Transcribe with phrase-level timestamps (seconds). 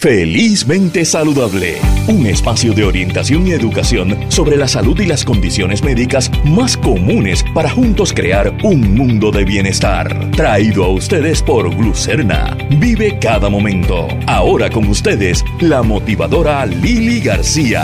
[0.00, 1.74] Felizmente Saludable,
[2.06, 7.44] un espacio de orientación y educación sobre la salud y las condiciones médicas más comunes
[7.52, 10.30] para juntos crear un mundo de bienestar.
[10.30, 12.56] Traído a ustedes por Glucerna.
[12.78, 14.06] Vive cada momento.
[14.28, 17.82] Ahora con ustedes, la motivadora Lili García.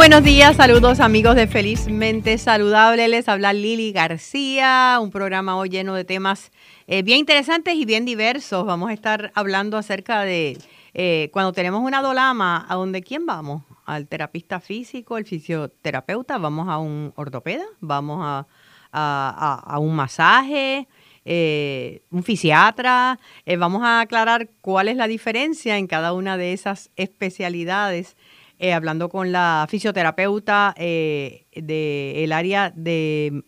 [0.00, 3.06] Buenos días, saludos amigos de Felizmente Saludable.
[3.06, 6.52] Les habla Lili García, un programa hoy lleno de temas
[6.86, 8.64] eh, bien interesantes y bien diversos.
[8.64, 10.56] Vamos a estar hablando acerca de
[10.94, 13.62] eh, cuando tenemos una dolama, ¿a dónde quién vamos?
[13.84, 16.38] ¿Al terapista físico, al fisioterapeuta?
[16.38, 17.66] ¿Vamos a un ortopeda?
[17.80, 18.46] ¿Vamos
[18.94, 20.88] a, un masaje?
[21.26, 23.20] Eh, un fisiatra.
[23.58, 28.16] vamos a aclarar cuál es la diferencia en cada una de esas especialidades
[28.60, 33.42] eh, hablando con la fisioterapeuta eh, del área de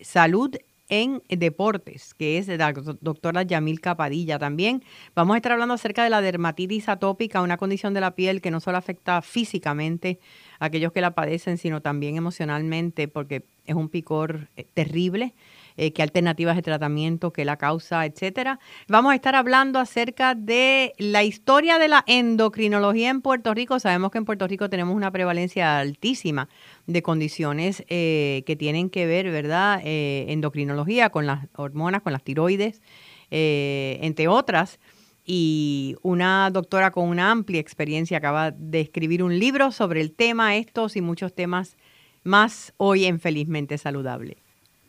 [0.00, 0.56] salud
[0.88, 4.84] en deportes, que es la doctora Yamil Capadilla también.
[5.16, 8.52] Vamos a estar hablando acerca de la dermatitis atópica, una condición de la piel que
[8.52, 10.20] no solo afecta físicamente
[10.60, 15.34] a aquellos que la padecen, sino también emocionalmente, porque es un picor eh, terrible
[15.76, 18.58] eh, qué alternativas de tratamiento, qué la causa, etcétera.
[18.88, 23.78] Vamos a estar hablando acerca de la historia de la endocrinología en Puerto Rico.
[23.78, 26.48] Sabemos que en Puerto Rico tenemos una prevalencia altísima
[26.86, 29.80] de condiciones eh, que tienen que ver, ¿verdad?
[29.84, 32.82] Eh, endocrinología con las hormonas, con las tiroides,
[33.30, 34.78] entre otras.
[35.24, 40.56] Y una doctora con una amplia experiencia acaba de escribir un libro sobre el tema,
[40.56, 41.76] estos y muchos temas
[42.24, 44.38] más hoy en Felizmente Saludable.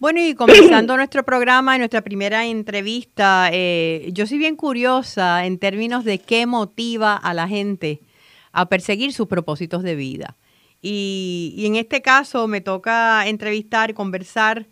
[0.04, 5.58] Bueno, y comenzando nuestro programa, en nuestra primera entrevista, eh, yo soy bien curiosa en
[5.58, 8.02] términos de qué motiva a la gente
[8.52, 10.36] a perseguir sus propósitos de vida.
[10.82, 14.68] Y, en este caso me toca entrevistar, conversar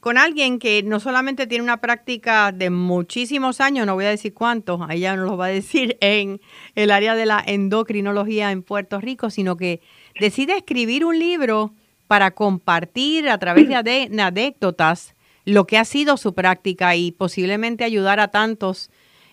[0.00, 4.34] con alguien que no solamente tiene una práctica de muchísimos años, no voy a decir
[4.34, 6.42] cuántos, ella nos lo va a decir, en
[6.74, 9.80] el área de la endocrinología en Puerto Rico, sino que
[10.20, 11.72] decide escribir un libro
[12.06, 13.76] para compartir a través de
[14.20, 18.90] anécdotas lo que ha sido su práctica y posiblemente ayudar a tantos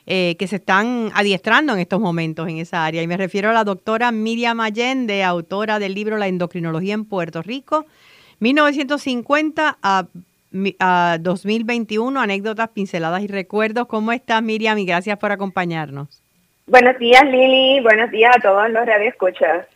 [0.07, 3.01] eh, que se están adiestrando en estos momentos en esa área.
[3.01, 7.41] Y me refiero a la doctora Miriam Allende, autora del libro La endocrinología en Puerto
[7.41, 7.85] Rico,
[8.39, 10.07] 1950 a,
[11.19, 13.87] 2021, anécdotas, pinceladas y recuerdos.
[13.87, 14.77] ¿Cómo estás, Miriam?
[14.79, 16.21] Y gracias por acompañarnos.
[16.67, 17.79] Buenos días, Lili.
[17.79, 19.67] Buenos días a todos los radioescuchas.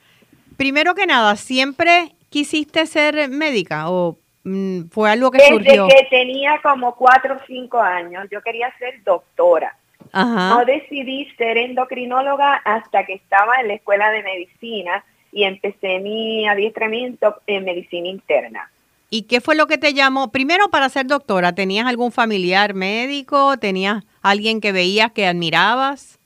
[0.58, 5.88] Primero que nada, siempre quisiste ser médica o mm, fue algo que Desde surgió?
[5.88, 9.78] que tenía como cuatro o cinco años, yo quería ser doctora.
[10.14, 16.46] No decidí ser endocrinóloga hasta que estaba en la escuela de medicina y empecé mi
[16.46, 18.70] adiestramiento en medicina interna.
[19.10, 20.32] ¿Y qué fue lo que te llamó?
[20.34, 23.58] Primero, para ser doctora, ¿tenías algún familiar médico?
[23.58, 26.20] ¿Tenías alguien que veías que admirabas?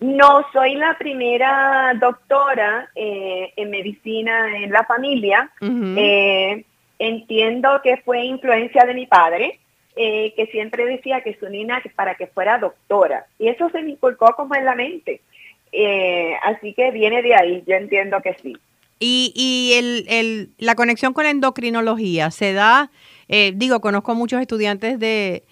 [0.00, 5.50] No, soy la primera doctora eh, en medicina en la familia.
[5.60, 6.64] Eh,
[7.00, 9.58] entiendo que fue influencia de mi padre,
[9.96, 13.26] eh, que siempre decía que su niña para que fuera doctora.
[13.40, 15.20] Y eso se me inculcó como en la mente.
[16.44, 18.56] así que viene de ahí, yo entiendo que sí.
[19.00, 22.90] Y, y el, el, la conexión con la endocrinología se da,
[23.54, 25.42] digo, conozco muchos estudiantes de,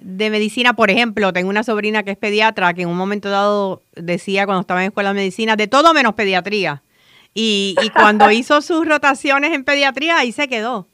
[0.00, 3.82] de medicina, por ejemplo, tengo una sobrina que es pediatra, que en un momento dado
[3.94, 6.82] decía cuando estaba en escuela de medicina, de todo menos pediatría.
[7.34, 10.86] Y, cuando hizo sus rotaciones en pediatría, ahí se quedó.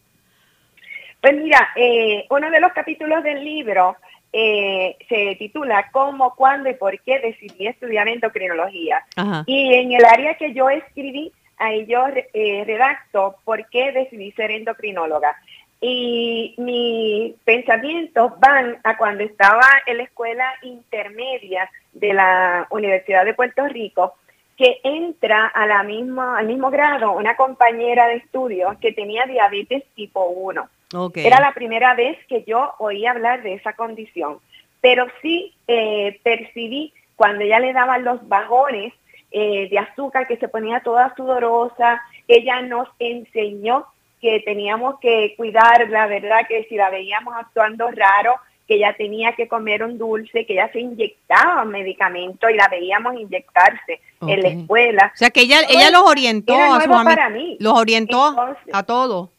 [1.20, 3.97] Pues mira, eh, uno de los capítulos del libro
[4.32, 9.04] eh, se titula ¿Cómo, cuándo y por qué decidí estudiar endocrinología?
[9.47, 14.50] Y en el área que yo escribí, ahí yo eh, redacto por qué decidí ser
[14.50, 15.37] endocrinóloga.
[15.81, 23.34] Y mis pensamientos van a cuando estaba en la escuela intermedia de la Universidad de
[23.34, 24.15] Puerto Rico,
[24.56, 29.84] que entra a la misma, al mismo grado una compañera de estudios que tenía diabetes
[29.94, 30.69] tipo 1.
[31.15, 34.38] Era la primera vez que yo oí hablar de esa condición,
[34.81, 38.94] pero sí eh, percibí cuando ella le daban los bajones
[39.31, 43.87] eh, de azúcar que se ponía toda sudorosa, ella nos enseñó
[44.20, 46.47] que teníamos que cuidarla, ¿verdad?
[46.49, 48.35] Que si la veíamos actuando raro,
[48.69, 52.69] que ella tenía que comer un dulce, que ella se inyectaba un medicamento y la
[52.69, 55.12] veíamos inyectarse en la escuela.
[55.15, 58.37] O sea que ella, ella los orientó a sus los orientó
[58.73, 59.31] a todos,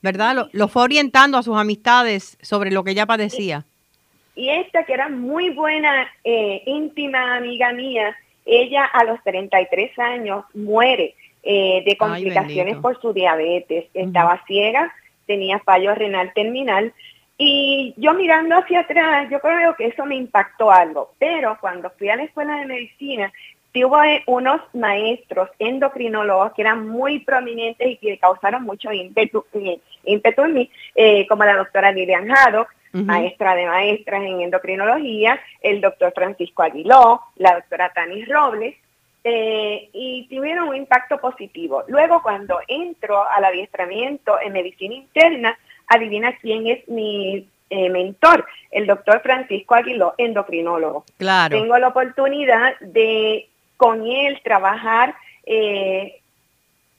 [0.00, 0.48] ¿verdad?
[0.52, 3.64] Los fue orientando a sus amistades sobre lo que ella padecía.
[4.34, 8.16] Y, esta que era muy buena, eh, íntima amiga mía,
[8.46, 13.86] ella a los 33 años muere eh, de complicaciones por su diabetes.
[13.94, 14.94] Estaba ciega,
[15.26, 16.92] tenía fallo renal terminal
[17.38, 22.08] Y yo mirando hacia atrás, yo creo que eso me impactó algo, pero cuando fui
[22.08, 23.32] a la escuela de medicina,
[23.72, 30.44] tuve unos maestros endocrinólogos que eran muy prominentes y que causaron mucho ímpetu, eh, ímpetu
[30.44, 36.12] en mí, eh, como la doctora Lilian Haddock, maestra de maestras en endocrinología, el doctor
[36.14, 38.76] Francisco Aguiló, la doctora Tanis Robles,
[39.24, 41.84] eh, y tuvieron un impacto positivo.
[41.88, 48.86] Luego, cuando entro al adiestramiento en medicina interna, adivina quién es mi eh, mentor, el
[48.86, 51.04] doctor Francisco Aguiló, endocrinólogo.
[51.18, 51.58] Claro.
[51.58, 55.14] Tengo la oportunidad de con él trabajar
[55.44, 56.20] eh,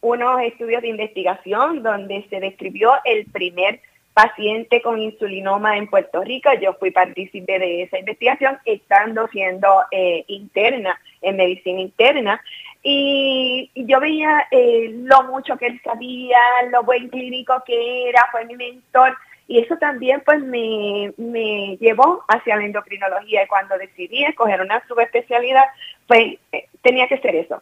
[0.02, 3.80] unos estudios de investigación donde se describió el primer
[4.14, 6.50] paciente con insulinoma en Puerto Rico.
[6.62, 12.42] Yo fui partícipe de esa investigación estando siendo eh, interna en medicina interna
[12.84, 16.40] y, yo veía eh, lo mucho que él sabía,
[16.70, 19.18] lo buen clínico que era, fue mi mentor
[19.48, 24.86] y eso también pues me, me llevó hacia la endocrinología y cuando decidí escoger una
[24.88, 25.66] subespecialidad
[26.08, 27.62] pues eh, tenía que ser eso.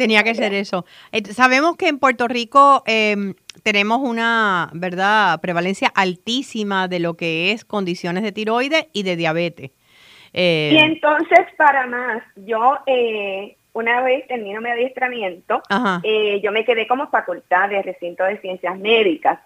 [0.00, 0.86] Tenía que ser eso.
[1.30, 7.66] Sabemos que en Puerto Rico em, tenemos una, ¿verdad?, prevalencia altísima de lo que es
[7.66, 9.72] condiciones de tiroides y de diabetes.
[10.32, 15.62] y entonces, para más, yo eh, una vez termino mi adiestramiento,
[16.02, 19.38] eh, yo me quedé como facultad de recinto de ciencias médicas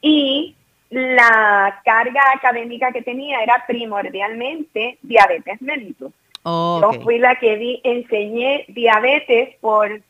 [0.00, 0.54] y
[0.90, 6.12] la carga académica que tenía era primordialmente diabetes mellitus.
[6.46, 10.00] Yo fui la que di, enseñé diabetes por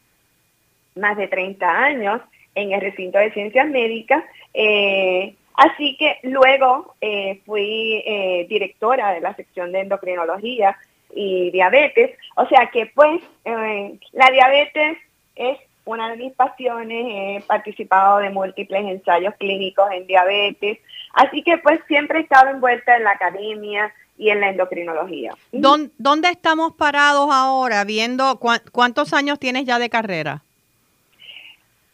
[0.95, 2.21] más de 30 años
[2.55, 4.23] en el recinto de ciencias médicas.
[4.53, 8.05] Eh, así que luego eh, fui
[8.49, 10.77] directora de la sección de endocrinología
[11.17, 12.17] y diabetes.
[12.37, 14.99] O sea que pues eh, la diabetes
[15.35, 20.79] es una de mis pasiones, he participado de múltiples ensayos clínicos en diabetes,
[21.13, 25.33] así que pues siempre he estado envuelta en la academia y en la endocrinología.
[25.53, 28.41] ¿Dónde, estamos parados ahora viendo
[28.73, 30.43] cuántos años tienes ya de carrera?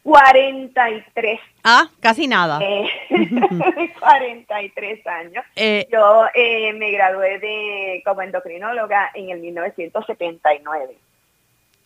[0.03, 1.41] 43.
[1.63, 2.59] Ah, casi nada.
[2.59, 5.45] 43 eh, años.
[5.55, 10.97] Eh, Yo eh, me gradué de como endocrinóloga en el 1979.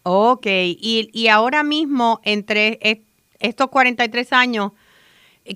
[0.03, 2.79] Ok, y, y ahora mismo, entre
[3.41, 4.73] estos 43 años,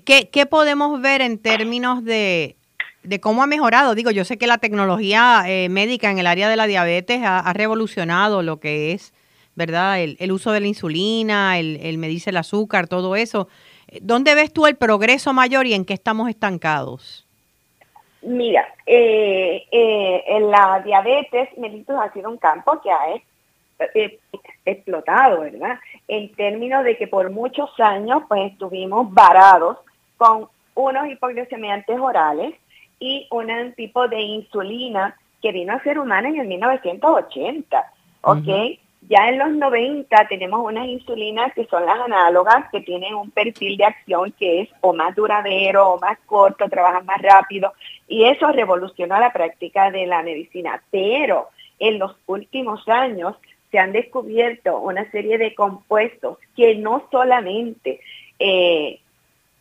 [0.05, 2.57] ¿qué, ¿qué podemos ver en términos de,
[3.03, 3.95] de cómo ha mejorado?
[3.95, 8.41] Digo, yo sé que la tecnología médica en el área de la diabetes ha revolucionado
[8.43, 9.13] lo que es
[9.55, 10.01] ¿verdad?
[10.01, 13.47] El, uso de la insulina, el, el, medirse el azúcar, todo eso.
[14.01, 17.27] ¿Dónde ves tú el progreso mayor y en qué estamos estancados?
[18.21, 23.15] Mira, eh, eh, en la diabetes, mellitus ha sido un campo que ha
[23.95, 24.19] eh,
[24.63, 25.79] explotado, ¿verdad?
[26.07, 29.77] En términos de que por muchos años pues estuvimos varados
[30.17, 32.53] con unos hipoglucemiantes orales
[33.01, 38.47] y un tipo de insulina que vino a ser humana en el 1980, ¿ok?
[39.09, 43.75] Ya en los 90 tenemos unas insulinas que son las análogas, que tienen un perfil
[43.75, 47.73] de acción que es o más duradero o más corto, trabajan más rápido,
[48.07, 50.81] y eso revolucionó la práctica de la medicina.
[50.91, 51.49] Pero
[51.79, 53.35] en los últimos años
[53.71, 57.99] se han descubierto una serie de compuestos que no solamente
[58.37, 59.00] eh,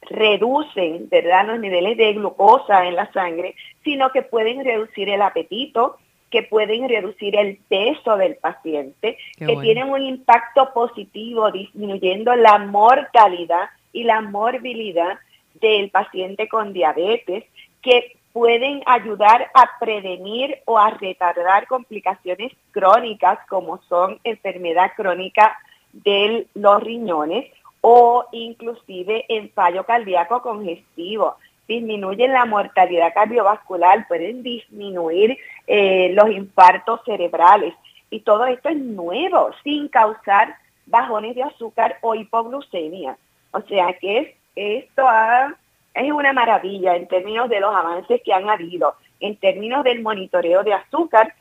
[0.02, 1.47] reducen ¿verdad?
[1.47, 3.55] los niveles de glucosa en la sangre,
[3.85, 5.97] sino que pueden reducir el apetito,
[6.31, 13.69] que pueden reducir el peso del paciente, que tienen un impacto positivo disminuyendo la mortalidad
[13.93, 15.19] y la morbilidad
[15.60, 17.44] del paciente con diabetes,
[17.82, 25.58] que pueden ayudar a prevenir o a retardar complicaciones crónicas como son enfermedad crónica
[25.93, 27.46] de los riñones
[27.81, 31.37] o inclusive en fallo cardíaco congestivo
[31.70, 37.75] disminuyen la mortalidad cardiovascular, pueden disminuir eh, los infartos cerebrales.
[38.10, 40.56] Y todo esto es nuevo, sin causar
[40.87, 43.17] bajones de azúcar o hipoglucemia.
[43.53, 45.06] O sea que esto
[45.94, 48.96] es una maravilla en términos de los avances que han habido.
[49.20, 51.34] En términos del monitoreo de azúcar,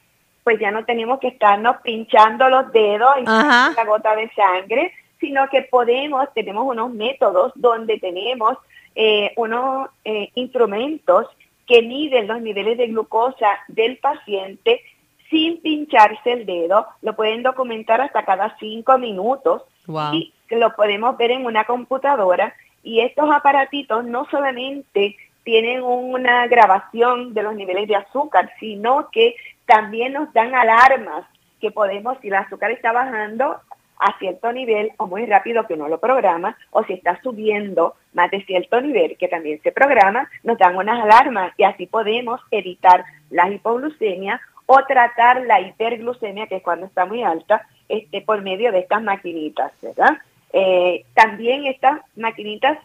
[0.43, 5.47] pues ya no tenemos que estarnos pinchando los dedos y la gota de sangre, sino
[5.49, 8.57] que podemos, tenemos unos métodos donde tenemos
[8.95, 11.27] eh, unos eh, instrumentos
[11.67, 14.81] que miden los niveles de glucosa del paciente
[15.29, 19.63] sin pincharse el dedo, lo pueden documentar hasta cada cinco minutos.
[20.13, 22.53] Y lo podemos ver en una computadora.
[22.83, 29.35] Y estos aparatitos no solamente tienen una grabación de los niveles de azúcar, sino que
[29.65, 31.25] también nos dan alarmas
[31.59, 33.59] que podemos, si el azúcar está bajando,
[33.99, 38.31] a cierto nivel o muy rápido que uno lo programa, o si está subiendo más
[38.31, 43.03] de cierto nivel que también se programa, nos dan unas alarmas y así podemos evitar
[43.29, 48.71] la hipoglucemia o tratar la hiperglucemia, que es cuando está muy alta, este, por medio
[48.71, 50.17] de estas maquinitas, ¿verdad?
[50.53, 52.77] Eh, también estas maquinitas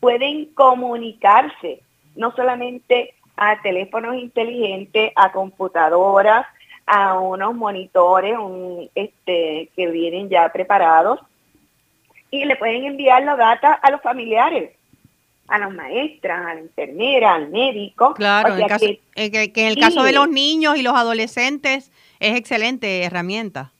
[0.00, 1.80] pueden comunicarse,
[2.16, 6.46] no solamente a teléfonos inteligentes, a computadoras,
[6.94, 11.20] a unos monitores un, este, que vienen ya preparados
[12.30, 14.72] y le pueden enviar la data a los familiares,
[15.48, 18.12] a las maestras, a la enfermera, al médico.
[18.12, 18.66] Claro, en
[19.32, 23.72] que, en el caso de los niños y los adolescentes es excelente herramienta.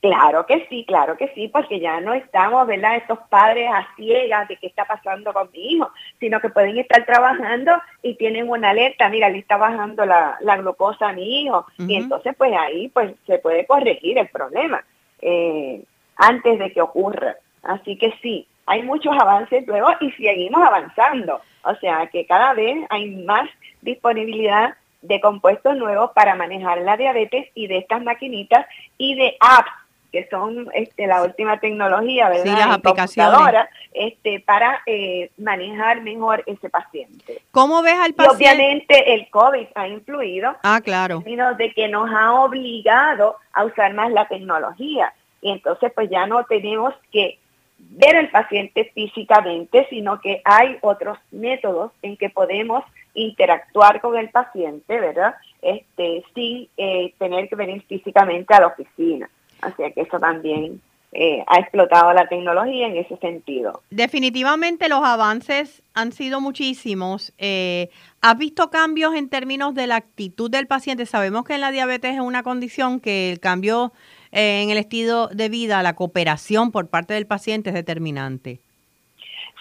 [0.00, 2.96] Claro que sí, claro que sí, porque ya no estamos, ¿verdad?
[2.96, 7.04] Estos padres a ciegas de qué está pasando con mi hijo, sino que pueden estar
[7.04, 11.96] trabajando y tienen una alerta, mira, le está bajando la, glucosa a mi hijo, y
[11.96, 14.82] entonces pues ahí pues se puede corregir el problema
[15.20, 15.82] eh,
[16.16, 17.36] antes de que ocurra.
[17.62, 21.42] Así que sí, hay muchos avances nuevos y seguimos avanzando.
[21.62, 23.50] O sea que cada vez hay más
[23.82, 28.66] disponibilidad de compuestos nuevos para manejar la diabetes y de estas maquinitas
[28.96, 29.70] y de apps
[30.10, 32.44] que son este, la última tecnología, ¿verdad?
[32.44, 33.66] Sí, las aplicaciones.
[33.92, 37.42] Este, para eh, manejar mejor ese paciente.
[37.50, 38.44] ¿Cómo ves al paciente?
[38.44, 40.56] Y obviamente el COVID ha influido.
[40.62, 41.22] Ah, claro.
[41.26, 45.12] En de que nos ha obligado a usar más la tecnología.
[45.40, 47.38] Y entonces pues ya no tenemos que
[47.78, 54.28] ver al paciente físicamente, sino que hay otros métodos en que podemos interactuar con el
[54.30, 55.34] paciente, ¿verdad?
[55.62, 59.28] Este, sin eh, tener que venir físicamente a la oficina.
[59.62, 60.80] Así que eso también
[61.12, 63.82] eh, ha explotado la tecnología en ese sentido.
[63.90, 67.32] Definitivamente los avances han sido muchísimos.
[67.36, 67.90] Eh,
[68.20, 71.06] ¿Has visto cambios en términos de la actitud del paciente?
[71.06, 73.92] Sabemos que en la diabetes es una condición que el cambio
[74.30, 78.60] eh, en el estilo de vida, la cooperación por parte del paciente es determinante.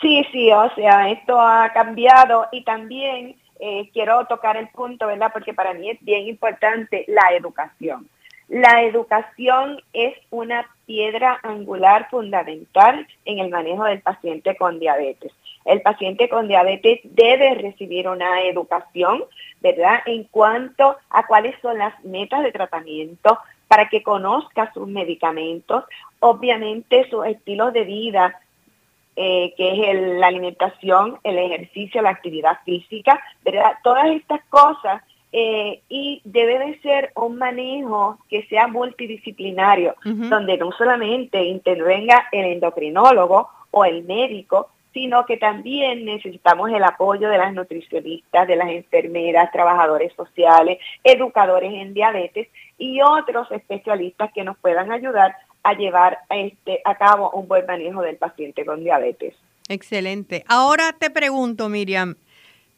[0.01, 3.35] Sí, sí, o sea, esto ha cambiado y también
[3.91, 5.31] quiero tocar el punto, ¿verdad?
[5.33, 8.07] Porque para mí es bien importante la educación.
[8.49, 15.31] La educación es una piedra angular fundamental en el manejo del paciente con diabetes.
[15.65, 19.23] El paciente con diabetes debe recibir una educación,
[19.61, 23.37] ¿verdad?, en cuanto a cuáles son las metas de tratamiento
[23.67, 25.83] para que conozca sus medicamentos,
[26.19, 28.39] obviamente sus estilos de vida,
[29.15, 33.73] eh, que es la alimentación, el ejercicio, la actividad física, ¿verdad?
[33.83, 40.71] Todas estas cosas eh, y debe de ser un manejo que sea multidisciplinario, donde no
[40.71, 47.53] solamente intervenga el endocrinólogo o el médico, sino que también necesitamos el apoyo de las
[47.53, 54.91] nutricionistas, de las enfermeras, trabajadores sociales, educadores en diabetes y otros especialistas que nos puedan
[54.91, 59.35] ayudar a llevar este, a cabo un buen manejo del paciente con diabetes.
[59.67, 60.43] Excelente.
[60.47, 62.15] Ahora te pregunto, Miriam,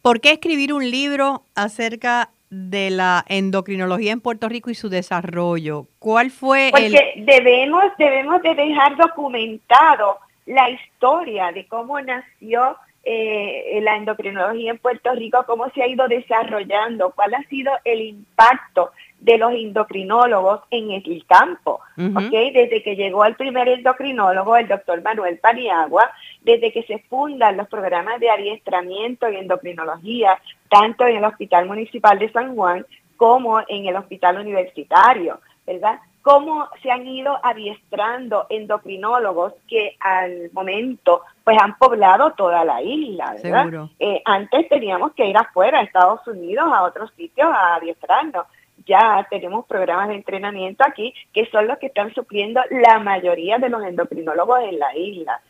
[0.01, 5.87] ¿por qué escribir un libro acerca de la endocrinología en Puerto Rico y su desarrollo.
[5.99, 13.95] ¿Cuál fue Porque debemos, debemos de dejar documentado la historia de cómo nació eh, la
[13.95, 19.37] endocrinología en Puerto Rico, cómo se ha ido desarrollando, cuál ha sido el impacto de
[19.37, 26.11] los endocrinólogos en el campo, Desde que llegó el primer endocrinólogo, el doctor Manuel Paniagua,
[26.41, 30.39] desde que se fundan los programas de adiestramiento y endocrinología,
[30.69, 35.99] tanto en el Hospital Municipal de San Juan como en el Hospital Universitario, ¿verdad?
[36.21, 43.35] Cómo se han ido adiestrando endocrinólogos que al momento pues han poblado toda la isla,
[43.41, 43.89] ¿verdad?
[43.99, 48.45] Eh, antes teníamos que ir afuera, a Estados Unidos, a otros sitios a adiestrarnos
[48.85, 53.69] ya tenemos programas de entrenamiento aquí que son los que están supliendo la mayoría de
[53.69, 55.41] los endocrinólogos en la isla.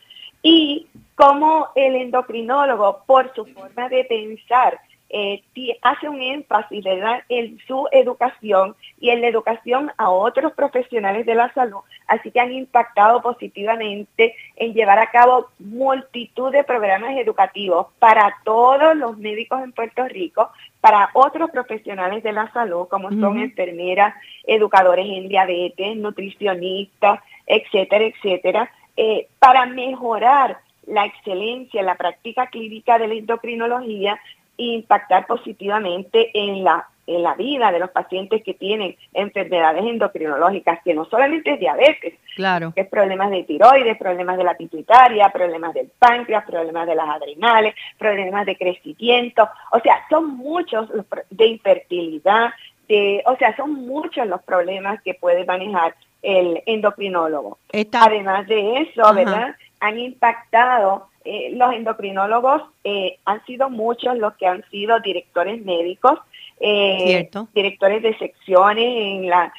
[0.42, 4.80] Y como el endocrinólogo, por su forma de pensar,
[5.12, 5.42] eh,
[5.82, 6.84] hace un énfasis
[7.28, 12.40] en su educación y en la educación a otros profesionales de la salud, así que
[12.40, 19.62] han impactado positivamente en llevar a cabo multitud de programas educativos para todos los médicos
[19.62, 20.50] en Puerto Rico,
[20.80, 24.14] para otros profesionales de la salud, como son enfermeras,
[24.46, 33.08] educadores en diabetes, nutricionistas, etcétera, etcétera, eh, para mejorar la excelencia, la práctica clínica de
[33.08, 34.18] la endocrinología
[34.56, 40.94] impactar positivamente en la, en la vida de los pacientes que tienen enfermedades endocrinológicas, que
[40.94, 42.72] no solamente es diabetes, claro.
[42.76, 47.74] es problemas de tiroides, problemas de la pituitaria, problemas del páncreas, problemas de las adrenales,
[47.98, 50.88] problemas de crecimiento, o sea, son muchos
[51.30, 52.50] de infertilidad,
[52.88, 57.58] de, o sea, son muchos los problemas que puede manejar el endocrinólogo.
[57.92, 59.56] Además de eso, ¿verdad?
[59.80, 66.18] Han impactado, eh, los endocrinólogos eh, han sido muchos los que han sido directores médicos,
[66.60, 69.52] eh, directores de secciones, en la,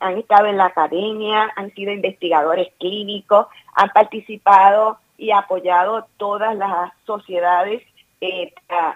[0.00, 6.92] han estado en la academia, han sido investigadores clínicos, han participado y apoyado todas las
[7.04, 7.82] sociedades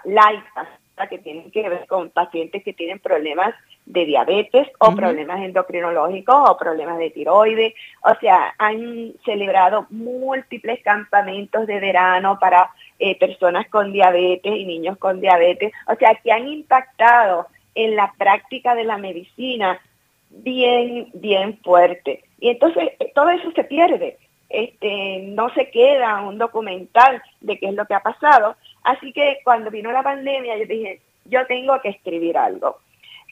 [0.04, 0.68] laicas
[1.10, 3.54] que tienen que ver con pacientes que tienen problemas
[3.86, 7.74] de diabetes o problemas endocrinológicos o problemas de tiroides.
[8.02, 14.96] O sea, han celebrado múltiples campamentos de verano para eh, personas con diabetes y niños
[14.98, 15.72] con diabetes.
[15.86, 19.80] O sea, que han impactado en la práctica de la medicina
[20.30, 22.24] bien, bien fuerte.
[22.40, 24.18] Y entonces eh, todo eso se pierde.
[24.48, 28.56] Este, no se queda un documental de qué es lo que ha pasado.
[28.82, 32.78] Así que cuando vino la pandemia, yo dije, yo tengo que escribir algo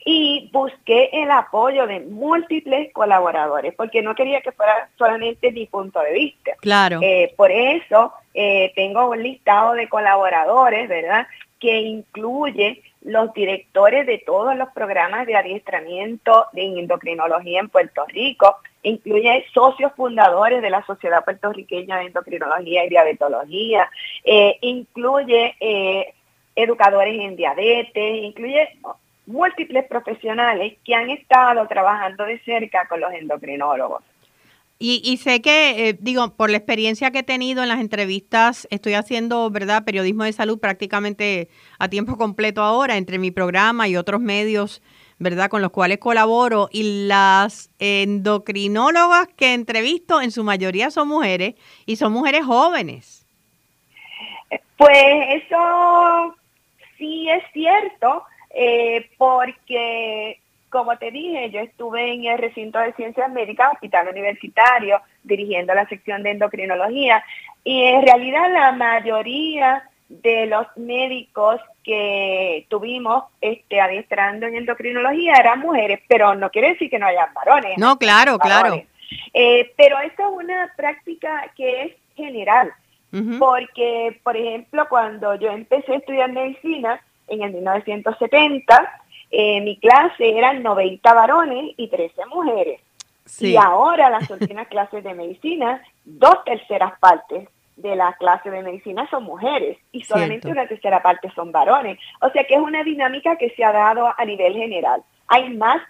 [0.05, 6.01] y busqué el apoyo de múltiples colaboradores, porque no quería que fuera solamente mi punto
[6.01, 6.51] de vista.
[6.59, 6.99] Claro.
[7.01, 11.27] Eh, por eso eh, tengo un listado de colaboradores, ¿verdad?
[11.59, 18.57] Que incluye los directores de todos los programas de adiestramiento de endocrinología en Puerto Rico,
[18.81, 23.89] incluye socios fundadores de la Sociedad Puertorriqueña de Endocrinología y Diabetología,
[24.23, 25.55] eh, incluye
[26.55, 28.69] educadores en diabetes, incluye
[29.25, 34.03] múltiples profesionales que han estado trabajando de cerca con los endocrinólogos.
[34.85, 38.95] Y, sé que, eh, digo, por la experiencia que he tenido en las entrevistas, estoy
[38.95, 41.47] haciendo, ¿verdad?, periodismo de salud prácticamente
[41.79, 44.81] a tiempo completo ahora, entre mi programa y otros medios,
[45.19, 46.67] ¿verdad?, con los cuales colaboro.
[46.69, 53.25] Y las endocrinólogas que entrevisto, en su mayoría son mujeres y son mujeres jóvenes.
[54.75, 56.35] Pues eso
[56.97, 63.31] sí es cierto, eh, porque, como te dije, yo estuve en el recinto de ciencias
[63.31, 67.23] médicas, hospital universitario, dirigiendo la sección de endocrinología,
[67.63, 75.59] y en realidad la mayoría de los médicos que tuvimos este, adiestrando en endocrinología eran
[75.59, 77.77] mujeres, pero no quiere decir que no haya varones.
[77.77, 78.81] No, claro, claro.
[79.33, 82.71] Eh, pero eso es una práctica que es general,
[83.39, 87.01] porque, por ejemplo, cuando yo empecé a estudiar medicina,
[87.33, 92.81] en el 1970, eh, mi clase eran 90 varones y 13 mujeres.
[93.39, 99.07] Y ahora las últimas clases de medicina, dos terceras partes de la clase de medicina
[99.09, 101.97] son mujeres y solamente una tercera parte son varones.
[102.21, 105.03] O sea que es una dinámica que se ha dado a nivel general.
[105.27, 105.81] Hay más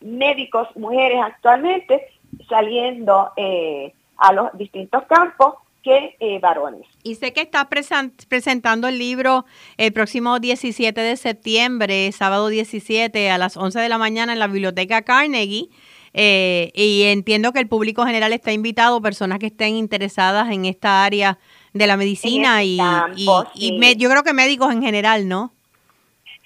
[0.00, 2.08] médicos mujeres actualmente
[2.48, 6.86] saliendo eh, a los distintos campos que eh, varones.
[7.02, 9.44] Y sé que está presentando el libro
[9.76, 14.46] el próximo 17 de septiembre, sábado 17 a las 11 de la mañana en la
[14.46, 15.68] Biblioteca Carnegie.
[16.14, 21.04] Eh, y entiendo que el público general está invitado, personas que estén interesadas en esta
[21.04, 21.38] área
[21.74, 22.78] de la medicina y,
[23.14, 25.52] y, yo creo que médicos en general, ¿no?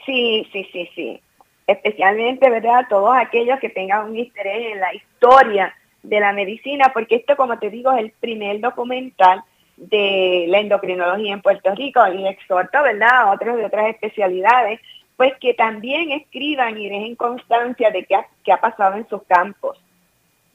[0.04, 1.20] Sí, sí, sí, sí.
[1.66, 2.86] Especialmente, ¿verdad?
[2.90, 7.58] Todos aquellos que tengan un interés en la historia de la medicina, porque esto, como
[7.58, 9.42] te digo, es el primer documental
[9.76, 14.80] de la endocrinología en Puerto Rico y exhorto, ¿verdad?, a otros de otras especialidades,
[15.16, 19.22] pues que también escriban y dejen constancia de qué ha, qué ha pasado en sus
[19.24, 19.78] campos.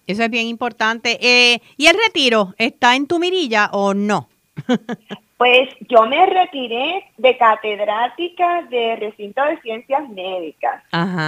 [0.06, 1.18] Eso es bien importante.
[1.22, 4.30] Eh, ¿Y el retiro está en tu mirilla o no?
[5.38, 10.84] pues yo me retiré de catedrática de recinto de ciencias médicas,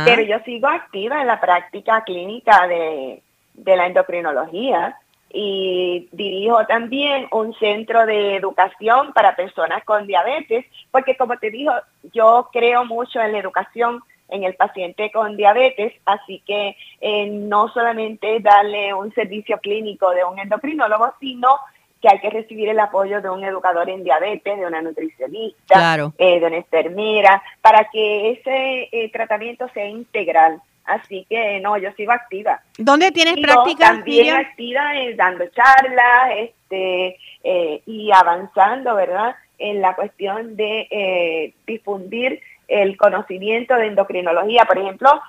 [0.05, 3.21] pero yo sigo activa en la práctica clínica de,
[3.63, 4.98] de la endocrinología
[5.32, 11.72] y dirijo también un centro de educación para personas con diabetes, porque como te digo,
[12.13, 17.67] yo creo mucho en la educación en el paciente con diabetes, así que eh, no
[17.69, 21.58] solamente darle un servicio clínico de un endocrinólogo, sino
[22.02, 26.39] que hay que recibir el apoyo de un educador en diabetes, de una nutricionista, eh,
[26.39, 30.62] de una enfermera, para que ese eh, tratamiento sea integral.
[30.89, 32.62] Así que no, yo sigo activa.
[32.78, 33.89] ¿Dónde tienes prácticas?
[33.89, 39.36] También activa eh, dando charlas este, eh, y avanzando, ¿verdad?
[39.60, 44.65] En la cuestión de eh, difundir el conocimiento de endocrinología.
[44.65, 45.21] Por ejemplo,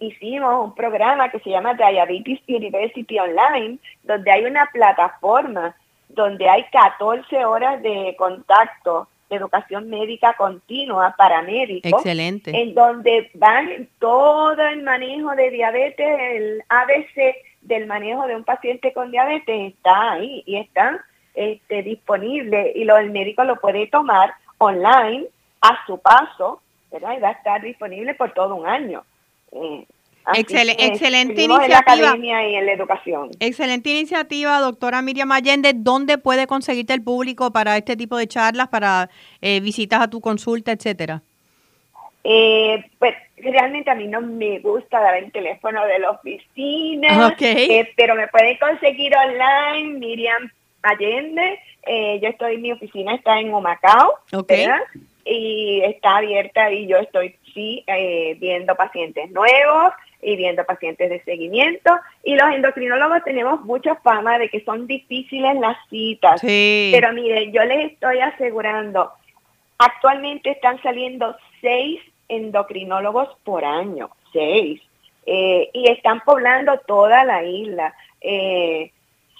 [0.00, 5.76] hicimos un programa que se llama Diabetes University Online, donde hay una plataforma
[6.08, 11.92] donde hay 14 horas de contacto educación médica continua para médicos.
[11.92, 12.50] Excelente.
[12.50, 18.92] En donde van todo el manejo de diabetes, el ABC del manejo de un paciente
[18.92, 24.34] con diabetes está ahí y está este, disponible y lo, el médico lo puede tomar
[24.58, 25.26] online
[25.60, 27.16] a su paso, ¿verdad?
[27.16, 29.04] Y va a estar disponible por todo un año.
[29.52, 29.86] Eh,
[30.34, 32.12] excelente iniciativa.
[32.14, 33.30] En la y en la educación.
[33.40, 35.72] Excelente iniciativa, doctora Miriam Allende.
[35.74, 40.20] ¿Dónde puede conseguirte el público para este tipo de charlas, para eh, visitas a tu
[40.20, 41.22] consulta, etcétera?
[42.24, 47.92] Eh, pues realmente a mí no me gusta dar el teléfono de la oficina, eh,
[47.96, 50.50] pero me pueden conseguir online, Miriam
[50.82, 51.58] Allende.
[51.84, 54.20] Eh, yo estoy, mi oficina está en Humacao,
[55.24, 61.22] y está abierta y yo estoy sí eh, viendo pacientes nuevos y viendo pacientes de
[61.24, 61.90] seguimiento.
[62.22, 66.40] Y los endocrinólogos tenemos mucha fama de que son difíciles las citas.
[66.40, 69.12] Pero miren, yo les estoy asegurando,
[69.78, 74.80] actualmente están saliendo seis endocrinólogos por año, seis.
[75.26, 77.94] Eh, y están poblando toda la isla.
[78.20, 78.90] Eh,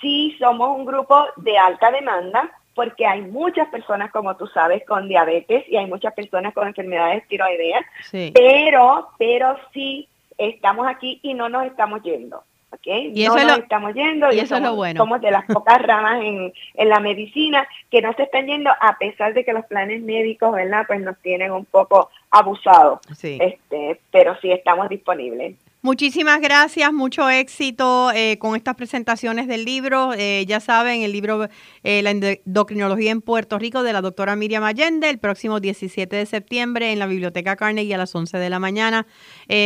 [0.01, 5.09] sí, somos un grupo de alta demanda, porque hay muchas personas, como tú sabes, con
[5.09, 7.85] diabetes y hay muchas personas con enfermedades tiroideas,
[8.33, 12.43] pero, pero sí estamos aquí y no nos estamos yendo.
[12.73, 13.13] ¿okay?
[13.15, 14.99] Y no nos estamos yendo y, eso somos, es lo bueno.
[14.99, 18.97] somos de las pocas ramas en, en la medicina que no se están yendo a
[18.99, 20.85] pesar de que los planes médicos, ¿verdad?
[20.87, 23.01] Pues nos tienen un poco abusados.
[23.23, 25.57] Este, pero sí estamos disponibles.
[25.85, 30.13] Muchísimas gracias, mucho éxito eh, con estas presentaciones del libro.
[30.17, 31.49] Eh, ya saben, el libro
[31.83, 36.25] eh, La endocrinología en Puerto Rico de la doctora Miriam Allende, el próximo 17 de
[36.25, 39.09] septiembre en la Biblioteca Carnegie a las 11 de la mañana.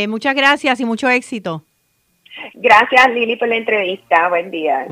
[0.09, 1.64] muchas gracias y mucho éxito.
[2.55, 4.31] Gracias, Lili, por la entrevista.
[4.31, 4.87] Buen día.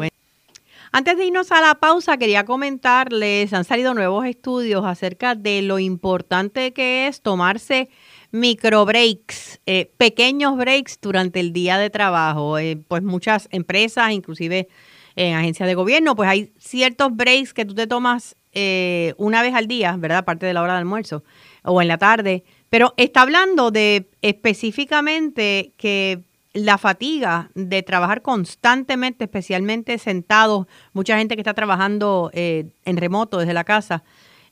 [0.97, 5.81] Antes de irnos a la pausa, quería comentarles, han salido nuevos estudios acerca de lo
[5.81, 7.89] importante que es tomarse
[8.31, 12.61] micro breaks, eh, pequeños breaks durante el día de trabajo.
[12.61, 14.69] Eh, pues muchas empresas, inclusive
[15.17, 19.53] en agencias de gobierno, pues hay ciertos breaks que tú te tomas eh, una vez
[19.57, 20.19] al día, ¿verdad?
[20.19, 21.25] Aparte de la hora de almuerzo
[21.65, 22.45] o en la tarde.
[22.71, 26.23] Pero está hablando de específicamente que
[26.55, 33.53] la fatiga de trabajar constantemente, especialmente sentados, mucha gente que está trabajando en remoto desde
[33.53, 34.03] la casa,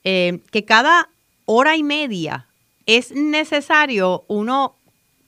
[0.02, 1.08] que cada
[1.46, 2.48] hora y media
[2.86, 4.76] es necesario uno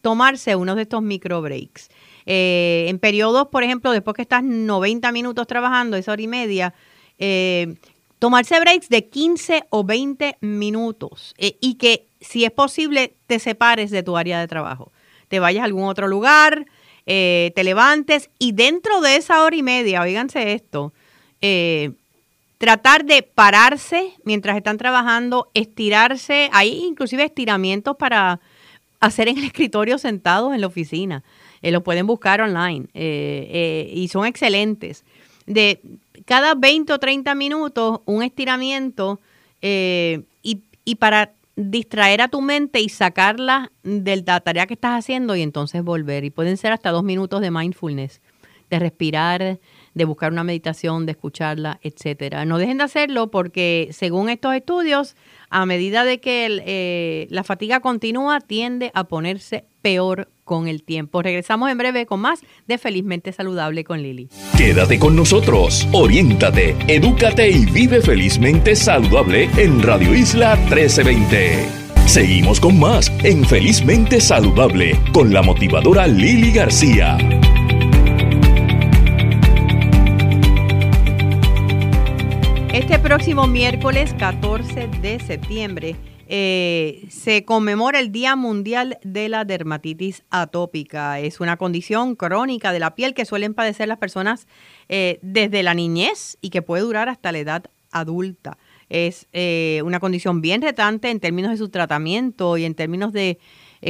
[0.05, 1.89] tomarse uno de estos micro breaks.
[2.27, 6.75] Eh, en periodos, por ejemplo, después que estás 90 minutos trabajando, esa hora y media,
[7.19, 7.75] eh,
[8.19, 13.91] tomarse breaks de 15 o 20 minutos eh, y que si es posible te separes
[13.91, 14.93] de tu área de trabajo.
[15.29, 16.67] Te vayas a algún otro lugar,
[17.05, 20.93] te levantes y dentro de esa hora y media, oíganse esto,
[22.59, 28.41] tratar de pararse mientras están trabajando, estirarse, hay inclusive estiramientos para
[29.01, 31.23] hacer en el escritorio sentados en la oficina.
[31.63, 35.05] Eh, lo pueden buscar online eh, eh, y son excelentes.
[35.47, 35.81] De
[36.25, 39.21] cada 20 o 30 minutos, un estiramiento
[39.61, 45.43] y, para distraer a tu mente y sacarla de la tarea que estás haciendo y
[45.43, 46.25] entonces volver.
[46.25, 48.21] Y pueden ser hasta dos minutos de mindfulness,
[48.71, 49.61] de respirar,
[49.95, 52.45] de buscar una meditación, de escucharla, etcétera.
[52.45, 55.17] No dejen de hacerlo porque según estos estudios,
[55.51, 61.23] a medida de que eh, la fatiga continúa, tiende a ponerse peor con el tiempo.
[61.23, 64.29] Regresamos en breve con más de Felizmente Saludable con Lili.
[64.57, 71.85] Quédate con nosotros, oriéntate, edúcate y vive felizmente saludable en Radio Isla 1320.
[72.07, 77.17] Seguimos con más en Felizmente Saludable con la motivadora Lili García.
[82.75, 90.23] Este próximo miércoles 14 de septiembre eh, se conmemora el Día Mundial de la Dermatitis
[90.31, 91.21] Atópica.
[91.21, 94.47] Es una condición crónica de la piel que suelen padecer las personas
[94.89, 98.57] eh, desde la niñez y que puede durar hasta la edad adulta.
[98.89, 103.39] Es eh, una condición bien retante en términos de su tratamiento y en términos de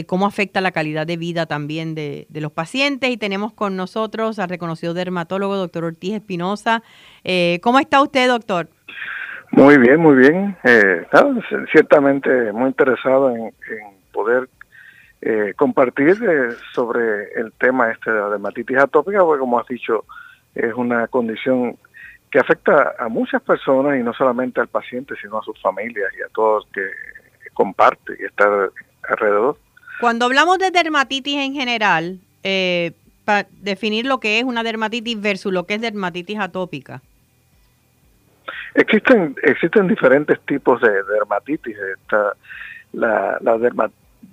[0.09, 3.11] cómo afecta la calidad de vida también de, de, los pacientes.
[3.11, 6.83] Y tenemos con nosotros al reconocido dermatólogo, doctor Ortiz Espinosa.
[7.61, 8.71] ¿Cómo está usted, doctor?
[9.57, 10.57] Muy bien, muy bien.
[10.65, 11.07] Eh,
[11.71, 13.53] ciertamente muy interesado en,
[14.13, 14.49] poder
[15.23, 20.05] eh, compartir eh, sobre el tema este de la dermatitis atópica, porque como has dicho,
[20.57, 21.77] es una condición
[22.33, 26.23] que afecta a muchas personas y no solamente al paciente, sino a sus familias y
[26.23, 26.83] a todos que
[27.53, 28.49] comparte y está
[29.09, 29.57] alrededor.
[30.01, 32.19] Cuando hablamos de dermatitis en general,
[33.25, 37.03] para definir lo que es una dermatitis versus lo que es dermatitis atópica.
[38.75, 41.77] Existen existen diferentes tipos de dermatitis.
[42.93, 43.57] la la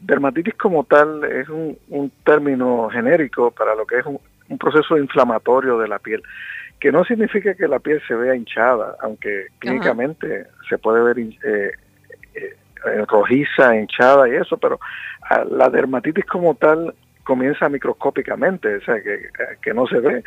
[0.02, 4.20] dermatitis como tal es un, un, término genérico para lo que es un,
[4.60, 6.22] proceso inflamatorio de la piel,
[6.78, 11.72] que no significa que la piel se vea hinchada, aunque clínicamente se puede ver eh,
[12.36, 14.78] eh, rojiza, hinchada y eso, pero
[15.30, 19.30] ah, la dermatitis como tal comienza microscópicamente, o sea, que,
[19.62, 20.24] que no se ve,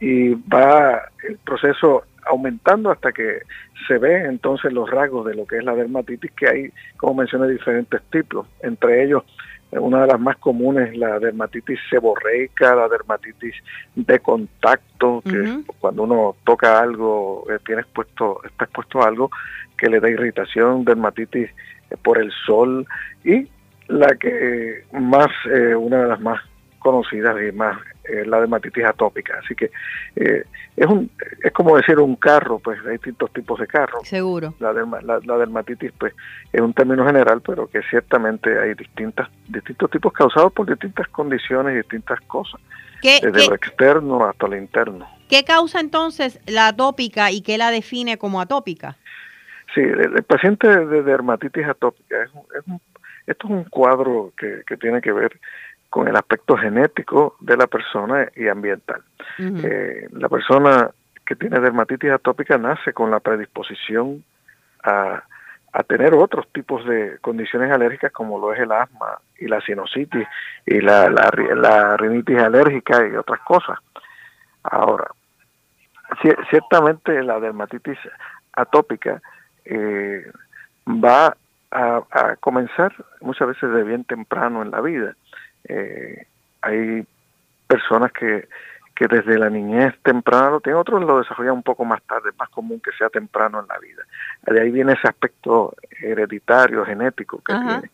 [0.00, 3.40] y va el proceso aumentando hasta que
[3.86, 7.48] se ve entonces los rasgos de lo que es la dermatitis, que hay, como mencioné,
[7.48, 9.24] diferentes tipos, entre ellos
[9.72, 13.54] una de las más comunes la dermatitis seborreica, la dermatitis
[13.94, 19.30] de contacto, que cuando uno toca algo, eh, tiene expuesto, está expuesto a algo
[19.76, 21.50] que le da irritación, dermatitis
[21.90, 22.86] eh, por el sol.
[23.24, 23.48] Y
[23.88, 26.40] la que más, eh, una de las más
[26.78, 27.76] conocidas y más
[28.08, 29.38] eh, la dermatitis atópica.
[29.42, 29.70] Así que
[30.16, 30.44] eh,
[30.76, 31.10] es un
[31.42, 34.06] es como decir un carro, pues hay distintos tipos de carros.
[34.06, 34.54] Seguro.
[34.60, 36.12] La, la, dermatitis, pues
[36.52, 41.74] es un término general, pero que ciertamente hay distintas distintos tipos causados por distintas condiciones
[41.74, 42.60] y distintas cosas.
[43.02, 45.08] desde lo externo hasta lo interno.
[45.28, 48.96] ¿Qué causa entonces la atópica y qué la define como atópica?
[49.74, 52.30] Sí, el, paciente de dermatitis atópica es,
[52.66, 52.80] un,
[53.26, 55.38] esto es un cuadro que, que tiene que ver
[55.90, 59.02] con el aspecto genético de la persona y ambiental.
[59.38, 60.90] Eh, la persona
[61.24, 64.24] que tiene dermatitis atópica nace con la predisposición
[64.82, 65.22] a,
[65.88, 70.26] tener otros tipos de condiciones alérgicas como lo es el asma y la sinusitis
[70.64, 73.78] y la, la, rinitis alérgica y otras cosas.
[74.62, 75.10] Ahora,
[76.48, 77.98] ciertamente la dermatitis
[78.54, 79.20] atópica
[79.66, 80.24] eh,
[80.88, 81.36] va
[81.70, 85.14] a, a, comenzar muchas veces de bien temprano en la vida
[85.68, 86.26] eh,
[86.62, 87.06] hay
[87.66, 88.48] personas que,
[88.94, 92.38] que desde la niñez temprana lo tienen, otros lo desarrollan un poco más tarde, es
[92.38, 94.02] más común que sea temprano en la vida.
[94.46, 97.90] De ahí viene ese aspecto hereditario, genético que tiene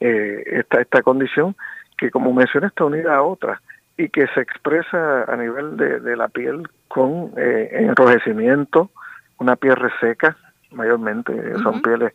[0.00, 1.54] eh, esta, esta condición,
[1.96, 3.60] que como mencioné está unida a otra
[3.96, 8.90] y que se expresa a nivel de, la piel con eh, enrojecimiento,
[9.38, 10.36] una piel reseca,
[10.72, 12.12] mayormente, son pieles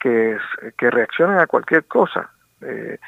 [0.00, 0.38] que,
[0.76, 2.30] que reaccionan a cualquier cosa.
[2.62, 2.98] Eh,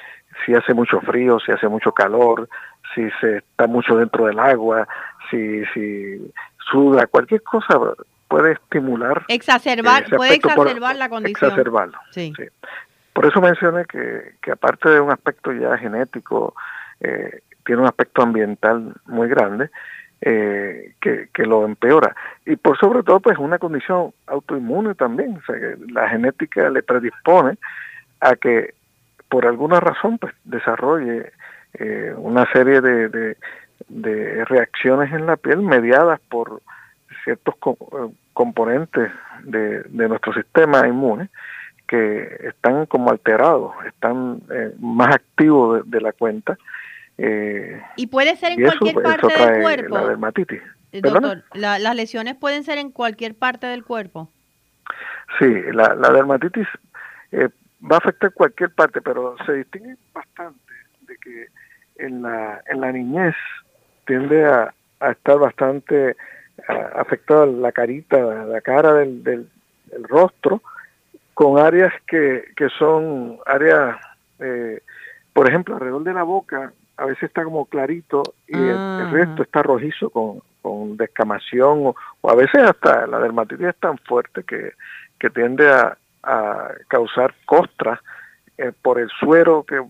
[0.45, 2.49] si hace mucho frío, si hace mucho calor,
[2.95, 4.87] si se está mucho dentro del agua,
[5.31, 6.33] si, si
[6.71, 7.79] suda, cualquier cosa
[8.29, 9.25] puede estimular.
[9.29, 11.51] Exacerbar, puede exacerbar la condición.
[11.51, 11.99] Exacerbarlo.
[12.11, 12.33] Sí.
[13.13, 16.55] Por eso mencioné que, que aparte de un aspecto ya genético,
[17.01, 19.71] eh, tiene un aspecto ambiental muy grande
[20.21, 22.15] eh, que, que, lo empeora.
[22.47, 25.37] Y por sobre todo, pues una condición autoinmune también.
[25.37, 27.59] O sea, que la genética le predispone
[28.21, 28.75] a que
[29.29, 31.33] por alguna razón pues desarrolle
[31.75, 33.37] eh, una serie de,
[33.89, 36.63] de, reacciones en la piel mediadas por
[37.25, 39.11] ciertos eh, componentes
[39.45, 41.29] de, de, nuestro sistema inmune
[41.87, 46.59] que están como alterados, están eh, más activos de, la cuenta.
[47.97, 49.95] y puede ser en cualquier parte del cuerpo.
[49.95, 50.63] La dermatitis.
[50.93, 54.31] Doctor, ¿las lesiones pueden ser en cualquier parte del cuerpo?
[55.39, 56.67] Sí, la, la dermatitis
[57.33, 57.49] eh,
[57.81, 61.47] va a afectar cualquier parte, pero se distingue bastante de que
[61.97, 63.35] en la, en la niñez
[64.07, 64.75] tiende a,
[65.11, 66.17] estar bastante
[66.97, 69.49] afectada la carita, la cara del, del,
[70.09, 70.61] rostro,
[71.35, 73.97] con áreas que, que son áreas,
[74.41, 74.83] eh,
[75.33, 79.09] por ejemplo, alrededor de la boca, a veces está como clarito y el, ah.
[79.13, 83.97] resto está rojizo con, con descamación o, o, a veces hasta la dermatitis es tan
[83.99, 84.73] fuerte que,
[85.19, 85.97] que tiende a,
[86.29, 88.01] a causar costras
[88.59, 89.81] eh, por el suero que,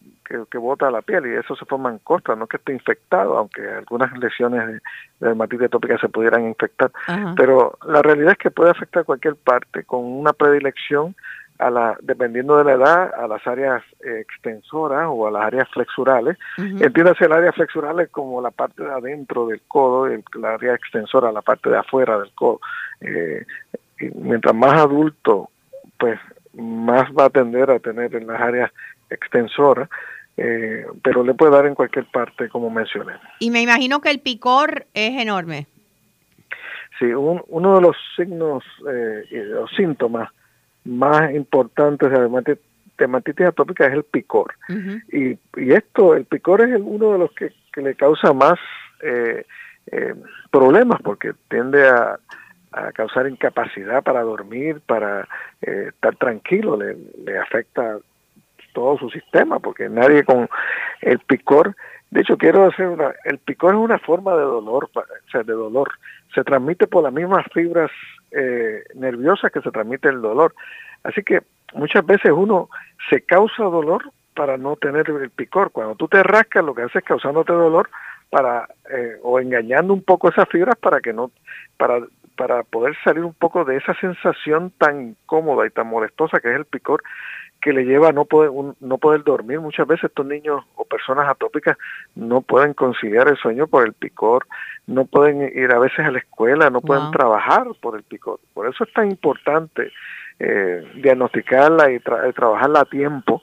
[0.51, 3.66] que, bota la piel y eso se forman costras, no es que esté infectado, aunque
[3.66, 4.81] algunas lesiones de,
[5.20, 6.92] dermatitis atópica se pudieran infectar,
[7.35, 11.16] pero la realidad es que puede afectar cualquier parte con una predilección
[11.59, 15.68] a la, dependiendo de la edad, a las áreas eh, extensoras o a las áreas
[15.70, 16.37] flexurales.
[16.57, 20.74] Entiéndase el área flexural es como la parte de adentro del codo, y la área
[20.74, 22.61] extensora, la parte de afuera del codo.
[23.01, 23.44] Eh,
[23.98, 25.51] y mientras más adulto
[25.98, 26.18] pues
[26.54, 28.70] más va a tender a tener en las áreas
[29.11, 29.88] extensoras,
[30.37, 33.14] eh, pero le puede dar en cualquier parte, como mencioné.
[33.40, 35.66] Y me imagino que el picor es enorme.
[36.98, 40.30] Sí, uno de los signos eh, y los síntomas
[40.84, 42.58] más importantes de
[42.98, 44.54] dermatitis atópica es el picor.
[45.12, 48.58] y, y, esto, el picor es uno de los que, le causa más
[49.02, 49.44] eh,
[50.50, 52.18] problemas porque tiende a,
[52.72, 55.28] a causar incapacidad para dormir, para
[55.62, 57.98] eh, estar tranquilo, le, afecta
[58.72, 60.48] todo su sistema, porque nadie con
[61.00, 61.74] el picor,
[62.11, 65.52] de hecho quiero hacer una, el picor es una forma de dolor, o sea, de
[65.52, 65.90] dolor,
[66.35, 67.90] se transmite por las mismas fibras
[68.31, 70.54] eh, nerviosas que se transmite el dolor,
[71.02, 71.40] así que
[71.74, 72.68] muchas veces uno
[73.11, 76.96] se causa dolor para no tener el picor, cuando tú te rascas lo que haces
[76.96, 77.90] es causándote dolor
[78.31, 81.31] para eh, o engañando un poco esas fibras para que no
[81.76, 82.00] para
[82.38, 86.57] para poder salir un poco de esa sensación tan incómoda y tan molestosa que es
[86.57, 87.03] el picor,
[87.61, 89.59] que le lleva a no poder, no poder dormir.
[89.59, 91.77] Muchas veces estos niños o personas atópicas
[92.14, 94.46] no pueden conciliar el sueño por el picor,
[94.87, 98.38] no pueden ir a veces a la escuela, no pueden trabajar por el picor.
[98.55, 99.90] Por eso es tan importante
[100.38, 103.42] eh, diagnosticarla y trabajarla a tiempo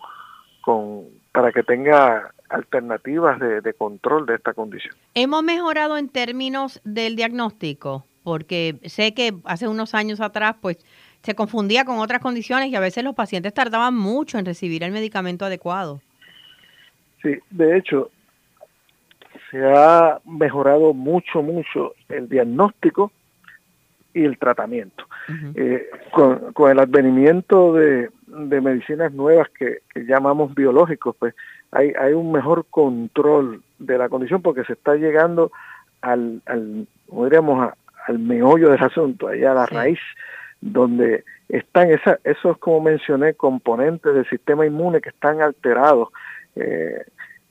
[0.62, 1.04] con,
[1.34, 4.96] para que tenga alternativas de, de control de esta condición.
[5.16, 8.06] ¿Hemos mejorado en términos del diagnóstico?
[8.26, 10.84] Porque sé que hace unos años atrás, pues
[11.22, 14.92] se confundía con otras condiciones y a veces los pacientes tardaban mucho en recibir el
[14.92, 16.02] medicamento adecuado.
[17.22, 18.10] Sí, de hecho,
[19.52, 23.12] se ha mejorado mucho, mucho el diagnóstico
[24.16, 25.06] y el tratamiento.
[25.54, 31.36] Eh, con, el advenimiento de, medicinas nuevas que, llamamos biológicos, pues
[31.70, 35.52] hay, hay un mejor control de la condición porque se está llegando
[36.02, 36.88] al, al
[37.24, 37.74] diríamos,
[38.08, 40.00] al meollo del asunto, allá a la raíz
[40.62, 46.10] donde están esa, esos, como mencioné, componentes del sistema inmune que están alterados.
[46.56, 47.04] Eh,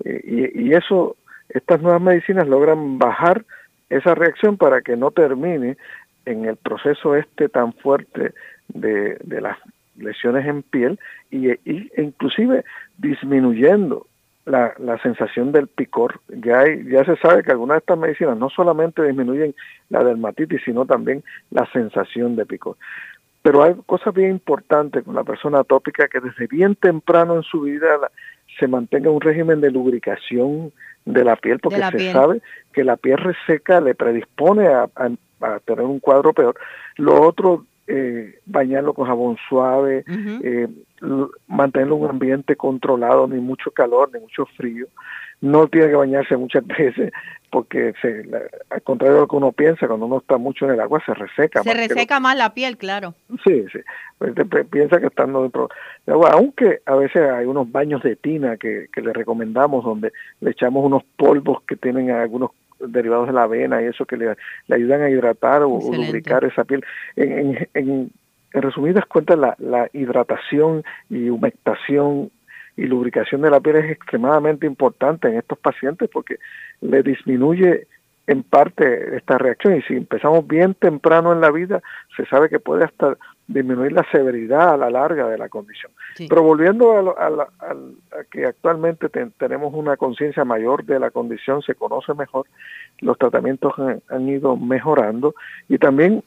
[0.05, 1.17] y, y, eso,
[1.49, 3.45] estas nuevas medicinas logran bajar
[3.91, 5.77] esa reacción para que no termine
[6.27, 8.33] en el proceso este tan fuerte
[8.69, 9.59] de, de las
[9.97, 10.99] lesiones en piel
[11.31, 12.65] y, y e inclusive
[12.99, 14.07] disminuyendo
[14.47, 16.21] la, la, sensación del picor.
[16.29, 19.55] Ya, hay, ya se sabe que algunas de estas medicinas no solamente disminuyen
[19.89, 22.77] la dermatitis, sino también la sensación de picor.
[23.43, 27.63] Pero hay cosas bien importantes con la persona atópica que desde bien temprano en su
[27.63, 28.11] vida
[28.59, 30.73] se mantenga un régimen de lubricación
[31.05, 32.41] de la piel, porque se sabe
[32.73, 36.57] que la piel reseca le predispone a, a, tener un cuadro peor.
[36.97, 40.05] Lo otro, eh, bañarlo con jabón suave,
[40.43, 40.69] eh,
[41.47, 44.87] mantenerlo en un ambiente controlado, ni mucho calor, ni mucho frío.
[45.41, 47.13] No tiene que bañarse muchas veces
[47.55, 48.25] porque se,
[48.71, 51.15] al contrario de lo que uno piensa, cuando uno está mucho en el agua se
[51.15, 51.63] reseca.
[51.63, 53.15] Se reseca más la piel, claro.
[53.45, 53.79] Sí, sí.
[54.19, 54.33] Pues
[54.73, 55.69] piensa que estando dentro
[56.05, 60.51] del agua, aunque a veces hay unos baños de tina que, le recomendamos donde le
[60.51, 62.51] echamos unos polvos que tienen algunos
[62.89, 64.37] derivados de la avena y eso que le,
[64.71, 66.85] ayudan a hidratar o, lubricar esa piel.
[67.17, 68.11] En, en,
[68.53, 72.31] en resumidas cuentas, la, la hidratación y humectación
[72.77, 76.39] y lubricación de la piel es extremadamente importante en estos pacientes porque
[76.81, 77.87] le disminuye
[78.27, 81.83] en parte esta reacción y si empezamos bien temprano en la vida
[82.17, 83.17] se sabe que puede hasta
[83.47, 85.93] disminuir la severidad a la larga de la condición.
[86.17, 92.15] Pero volviendo a, a, que actualmente tenemos una conciencia mayor de la condición, se conoce
[92.15, 92.47] mejor,
[93.01, 93.75] los tratamientos
[94.09, 95.35] han ido mejorando
[95.69, 96.23] y también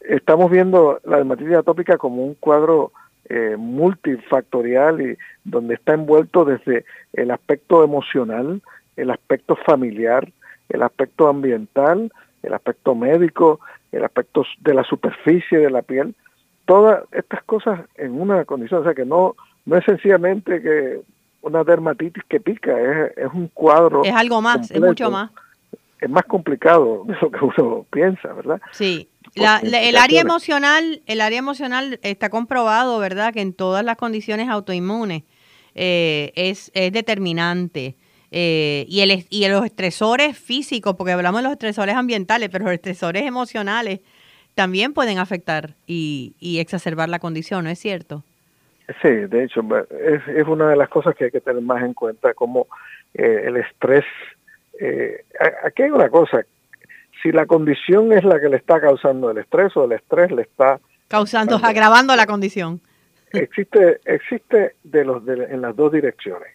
[0.00, 2.92] estamos viendo la dermatitis atópica como un cuadro
[3.28, 8.60] eh, multifactorial y donde está envuelto desde el aspecto emocional,
[8.96, 10.30] el aspecto familiar,
[10.68, 13.60] el aspecto ambiental, el aspecto médico,
[13.92, 16.14] el aspecto de la superficie de la piel,
[16.70, 19.34] todas estas cosas en una condición, o sea que no,
[19.66, 21.00] no es sencillamente que
[21.42, 24.04] una dermatitis que pica, es, es un cuadro.
[24.04, 25.32] Es algo más, es mucho más.
[26.00, 28.60] Es más complicado de lo que uno piensa, ¿verdad?
[28.70, 29.08] Sí.
[29.34, 33.34] el área emocional, el área emocional está comprobado, ¿verdad?
[33.34, 35.24] Que en todas las condiciones autoinmunes
[35.74, 37.96] eh, es, es determinante.
[38.30, 42.74] Eh, y, el, y los estresores físicos, porque hablamos de los estresores ambientales, pero los
[42.74, 44.02] estresores emocionales
[44.60, 48.24] también pueden afectar y, y exacerbar la condición, ¿no es cierto?
[49.00, 51.94] Sí, de hecho, es, es una de las cosas que hay que tener más en
[51.94, 52.66] cuenta, como
[53.14, 54.04] eh, el estrés.
[54.78, 55.24] Eh,
[55.64, 56.44] aquí hay una cosa,
[57.22, 60.42] si la condición es la que le está causando el estrés o el estrés le
[60.42, 62.82] está causando, agravando la condición.
[63.32, 66.50] Existe, existe de los de, en las dos direcciones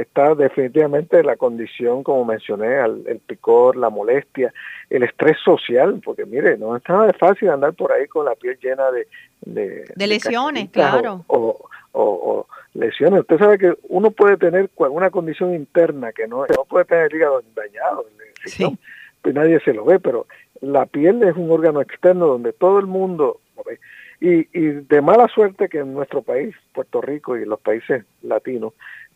[0.00, 4.52] está definitivamente la condición, como mencioné, el picor, la molestia,
[4.90, 8.58] el estrés social, porque mire, no es nada fácil andar por ahí con la piel
[8.62, 9.06] llena de...
[9.40, 11.24] De, lesiones, claro.
[11.28, 13.20] O, o, lesiones.
[13.20, 17.16] Usted sabe que uno puede tener una condición interna que no, no puede tener el
[17.16, 18.06] hígado dañado,
[19.22, 20.26] pues nadie se lo ve, pero
[20.60, 23.40] la piel es un órgano externo donde todo el mundo.
[24.20, 28.72] Y, y de mala suerte que en nuestro país, Puerto Rico y los países latinos,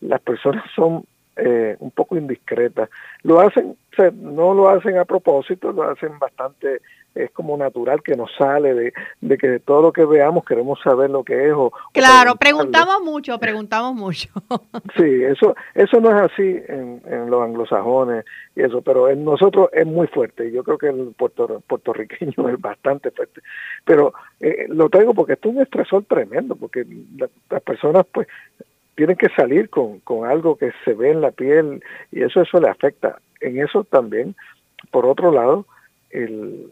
[0.07, 2.89] las personas son eh, un poco indiscretas.
[3.23, 3.75] Lo hacen,
[4.21, 6.81] no lo hacen a propósito, lo hacen bastante,
[7.15, 11.09] es como natural que nos sale de, de que todo lo que veamos queremos saber
[11.09, 11.53] lo que es.
[11.55, 14.29] O, claro, preguntamos mucho, preguntamos mucho.
[14.95, 18.25] sí, eso eso no es así en, en, los anglosajones
[18.55, 20.51] y eso, pero en nosotros es muy fuerte.
[20.51, 23.41] Yo creo que el puerto, puertorriqueño es bastante fuerte.
[23.85, 26.85] Pero eh, lo traigo porque esto es un estresor tremendo, porque
[27.17, 28.27] las personas pues
[28.95, 32.59] tienen que salir con, con algo que se ve en la piel y eso eso
[32.59, 33.19] le afecta.
[33.41, 34.35] En eso también,
[34.91, 35.65] por otro lado,
[36.11, 36.71] el,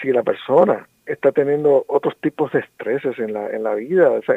[0.00, 4.22] si la persona está teniendo otros tipos de estreses en la, en la vida, o
[4.22, 4.36] sea,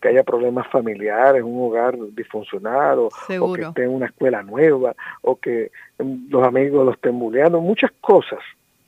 [0.00, 3.10] que haya problemas familiares, un hogar disfuncional, o,
[3.52, 8.38] que esté en una escuela nueva, o que los amigos lo estén bulleando, muchas cosas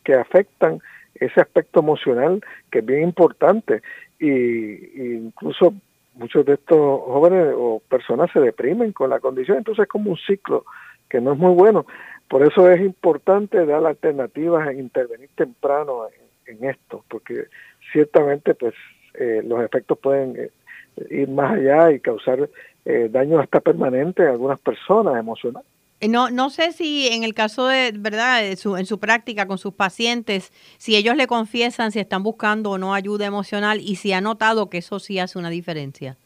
[0.04, 0.80] que afectan
[1.16, 2.40] ese aspecto emocional
[2.70, 3.82] que es bien importante
[4.20, 5.74] y, incluso
[6.18, 10.16] muchos de estos jóvenes o personas se deprimen con la condición, entonces es como un
[10.16, 10.64] ciclo
[11.08, 11.86] que no es muy bueno.
[12.28, 16.08] Por eso es importante dar alternativas e intervenir temprano
[16.46, 17.44] en, esto, porque
[17.92, 18.74] ciertamente pues
[19.14, 20.50] eh, los efectos pueden eh,
[21.10, 22.48] ir más allá y causar
[22.84, 25.68] eh, daño hasta permanente a algunas personas emocionales.
[26.06, 28.46] No, no sé si en el caso de, ¿verdad?
[28.46, 32.94] en su práctica con sus pacientes, si ellos le confiesan si están buscando o no
[32.94, 36.16] ayuda emocional y si ha notado que eso sí hace una diferencia.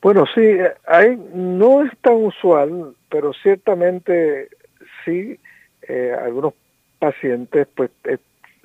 [0.00, 0.42] Bueno, sí,
[0.86, 4.48] hay, no es tan usual, pero ciertamente
[5.04, 5.36] sí,
[5.82, 6.54] eh, algunos
[7.00, 8.18] pacientes pues eh,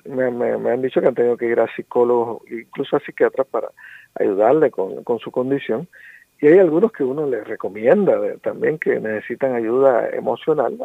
[0.04, 3.68] me, me, han dicho que han tenido que ir a psicólogos, incluso a psiquiatras para
[4.14, 5.88] ayudarle con su condición.
[6.40, 10.76] Y hay algunos que uno les recomienda también que necesitan ayuda emocional,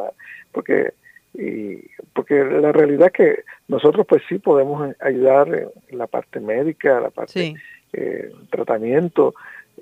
[0.52, 0.94] porque
[1.34, 1.78] y
[2.14, 7.12] porque la realidad es que nosotros pues sí podemos ayudar en la parte médica, la
[7.12, 7.56] parte
[7.94, 9.34] eh, tratamiento,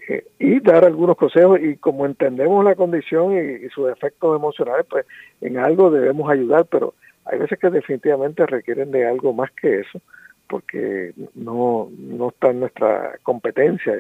[0.08, 1.60] eh, y dar algunos consejos.
[1.62, 5.06] Y como entendemos la condición y, sus efectos emocionales, pues
[5.42, 6.94] en algo debemos ayudar, pero
[7.26, 10.02] hay veces que definitivamente requieren de algo más que eso,
[10.48, 13.94] porque no, no está en nuestra competencia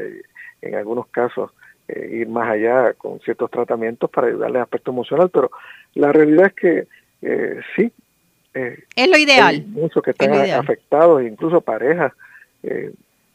[0.62, 1.51] en algunos casos
[1.88, 5.51] eh, ir más allá con ciertos tratamientos para ayudarle al aspecto emocional, pero
[5.95, 6.88] la realidad es que
[7.22, 7.91] eh, sí.
[8.53, 9.55] es lo ideal.
[9.55, 12.14] Hay muchos que están afectados, incluso parejas,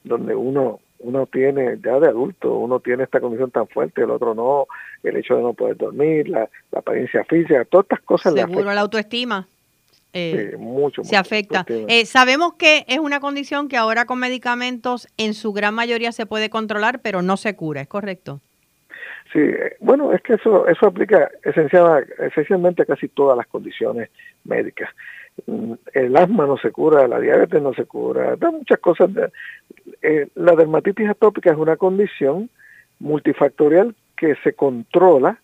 [0.04, 4.34] donde uno uno tiene, ya de adulto, uno tiene esta condición tan fuerte, el otro
[4.34, 4.66] no,
[5.02, 8.34] el hecho de no poder dormir, la, apariencia física, todas estas cosas.
[8.34, 9.46] Seguro, la autoestima.
[10.14, 11.64] Eh, mucho, se afecta.
[11.68, 16.26] Eh, sabemos que es una condición que ahora con medicamentos en su gran mayoría se
[16.26, 18.40] puede controlar, pero no se cura, ¿es correcto?
[19.32, 24.10] Sí, eh, bueno, es que eso eso aplica esencial, esencialmente a casi todas las condiciones
[24.44, 24.90] médicas.
[25.46, 29.08] Mm, el asma no se cura, la diabetes no se cura, hay muchas cosas.
[30.02, 32.50] Eh, la dermatitis atópica es una condición
[32.98, 35.38] multifactorial que se controla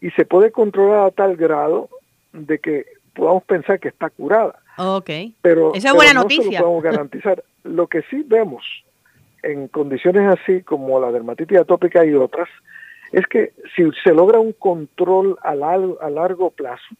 [0.00, 1.90] y se puede controlar a tal grado
[2.32, 4.54] de que podamos pensar que está curada.
[4.78, 5.10] Ok.
[5.42, 6.44] Pero, Esa es buena no noticia.
[6.44, 7.44] Se lo podemos garantizar.
[7.64, 8.64] lo que sí vemos
[9.42, 12.48] en condiciones así como la dermatitis atópica y otras
[13.12, 16.94] es que si se logra un control a largo, a largo plazo,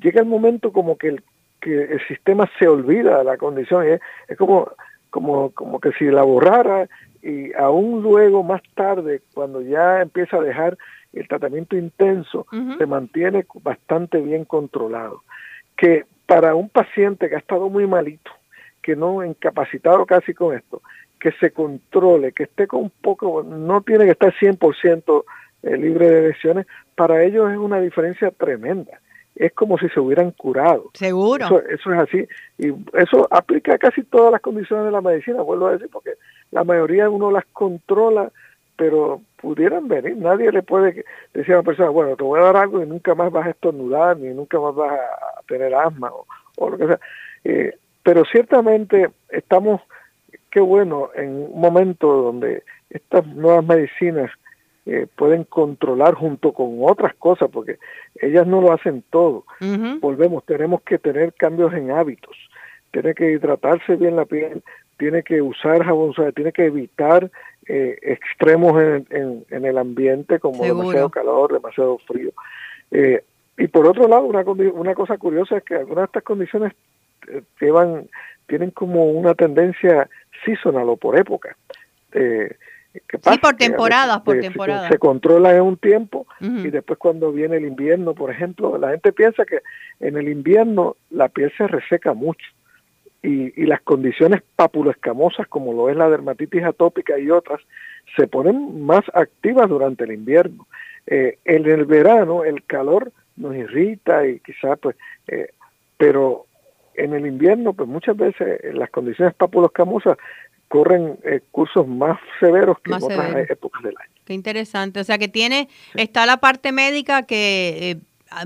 [0.00, 1.22] llega el momento como que el
[1.64, 3.88] que el sistema se olvida de la condición.
[3.88, 4.70] Es, es como,
[5.08, 6.88] como, como que si la borrara
[7.22, 10.76] y aún luego, más tarde, cuando ya empieza a dejar
[11.14, 12.46] el tratamiento intenso,
[12.76, 15.22] se mantiene bastante bien controlado.
[15.76, 18.30] Que para un paciente que ha estado muy malito,
[18.82, 20.82] que no incapacitado casi con esto,
[21.18, 25.24] que se controle, que esté con un poco, no tiene que estar 100%
[25.62, 29.00] eh, libre de lesiones, para ellos es una diferencia tremenda
[29.36, 30.90] es como si se hubieran curado.
[30.94, 31.60] Seguro.
[31.68, 32.28] Eso, es así.
[32.58, 36.12] Y eso aplica a casi todas las condiciones de la medicina, vuelvo a decir, porque
[36.50, 38.30] la mayoría uno las controla,
[38.76, 40.16] pero pudieran venir.
[40.16, 43.14] Nadie le puede decir a una persona, bueno, te voy a dar algo y nunca
[43.14, 46.10] más vas a estornudar, ni nunca más vas a tener asma
[46.56, 47.00] o, lo que sea.
[47.44, 49.80] Eh, pero ciertamente estamos,
[50.50, 54.30] qué bueno, en un momento donde estas nuevas medicinas
[54.86, 57.78] eh, pueden controlar junto con otras cosas, porque
[58.20, 59.44] ellas no lo hacen todo.
[60.00, 62.36] Volvemos, tenemos que tener cambios en hábitos,
[62.90, 64.62] tiene que hidratarse bien la piel,
[64.98, 67.30] tiene que usar jabón tiene que evitar
[67.66, 72.30] eh, extremos en, en, el ambiente como demasiado calor, demasiado frío.
[72.90, 73.24] Eh,
[73.56, 76.72] y por otro lado, una, una cosa curiosa es que algunas de estas condiciones
[77.60, 78.08] llevan,
[78.46, 80.08] tienen como una tendencia
[80.44, 81.56] seasonal o por época.
[82.12, 82.56] Eh,
[82.92, 84.88] sí, por temporadas, por temporada.
[84.88, 89.12] Se, controla en un tiempo y después cuando viene el invierno, por ejemplo, la gente
[89.12, 89.60] piensa que
[90.00, 92.46] en el invierno la piel se reseca mucho
[93.22, 97.60] y, y las condiciones papuloescamosas como lo es la dermatitis atópica y otras
[98.16, 100.66] se ponen más activas durante el invierno.
[101.06, 104.96] Eh, en el verano el calor nos irrita y quizás pues,
[105.28, 105.48] eh,
[105.96, 106.46] pero
[106.94, 110.16] en el invierno pues muchas veces las condiciones papuloescamosas
[110.68, 114.10] corren eh, cursos más severos que en otras épocas del año.
[114.24, 115.00] Qué interesante.
[115.00, 117.96] O sea que tiene, está la parte médica que eh,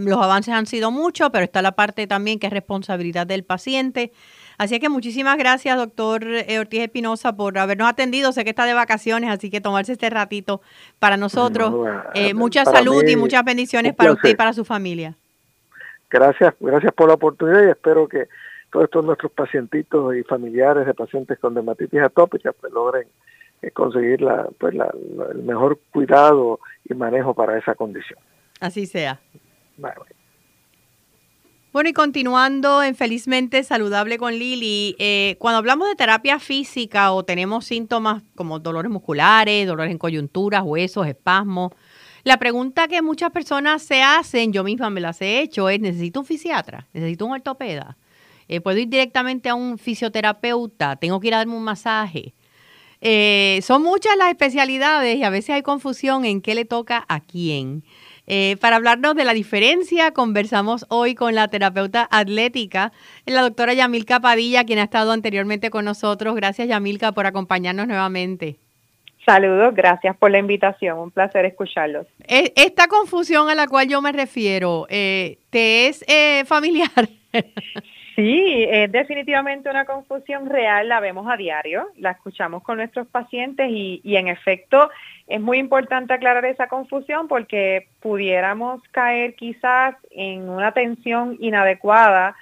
[0.01, 4.13] los avances han sido muchos, pero está la parte también que es responsabilidad del paciente.
[4.59, 8.33] Así que muchísimas gracias, doctor eh, Ortiz Espinosa, por habernos atendido.
[8.33, 10.61] Sé que está de vacaciones, así que tomarse este ratito
[10.99, 11.73] para nosotros.
[12.35, 15.15] mucha salud y muchas bendiciones para usted y para su familia.
[16.11, 18.29] Gracias, gracias por la oportunidad y espero que
[18.71, 23.07] todos estos nuestros pacientitos y familiares de pacientes con dermatitis atópica pues logren
[23.63, 24.93] eh, conseguir la, pues la,
[25.33, 28.19] el mejor cuidado y manejo para esa condición.
[28.61, 29.21] Así sea.
[31.71, 37.25] Bueno, y continuando en Felizmente Saludable con Lili, eh, cuando hablamos de terapia física o
[37.25, 41.73] tenemos síntomas como dolores musculares, dolores en coyunturas, huesos, espasmos,
[42.25, 46.21] la pregunta que muchas personas se hacen, yo misma me las he hecho, es, ¿necesito
[46.21, 46.89] un fisiatra?
[46.95, 47.99] ¿Necesito un ortopeda?
[48.49, 50.97] Eh, ¿Puedo ir directamente a un fisioterapeuta?
[50.97, 52.35] ¿Tengo que ir a darme un masaje?
[53.03, 57.21] Eh, son muchas las especialidades y a veces hay confusión en qué le toca a
[57.21, 57.85] quién.
[58.31, 62.93] Eh, para hablarnos de la diferencia, conversamos hoy con la terapeuta atlética,
[63.25, 66.35] la doctora Yamilka Padilla, quien ha estado anteriormente con nosotros.
[66.37, 68.57] Gracias, Yamilka, por acompañarnos nuevamente.
[69.25, 72.07] Saludos, gracias por la invitación, un placer escucharlos.
[72.27, 77.09] E, esta confusión a la cual yo me refiero, eh, ¿te es eh, familiar?
[78.19, 83.71] Sí, es definitivamente una confusión real, la vemos a diario, la escuchamos con nuestros pacientes
[83.71, 84.91] y, y, en efecto
[85.29, 92.35] es muy importante aclarar esa confusión porque pudiéramos caer quizás en una tensión inadecuada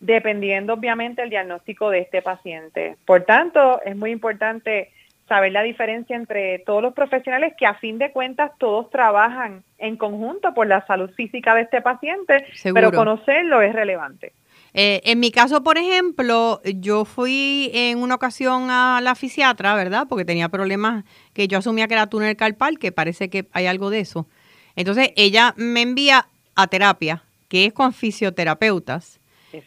[0.00, 2.96] dependiendo obviamente del diagnóstico de este paciente.
[3.04, 4.92] Por tanto, es muy importante
[5.28, 9.98] saber la diferencia entre todos los profesionales que a fin de cuentas todos trabajan en
[9.98, 14.32] conjunto por la salud física de este paciente, pero conocerlo es relevante.
[14.74, 20.06] Eh, en mi caso, por ejemplo, yo fui en una ocasión a la fisiatra, ¿verdad?
[20.08, 21.04] Porque tenía problemas
[21.34, 24.26] que yo asumía que era túnel carpal, que parece que hay algo de eso.
[24.74, 29.20] Entonces, ella me envía a terapia, que es con fisioterapeutas.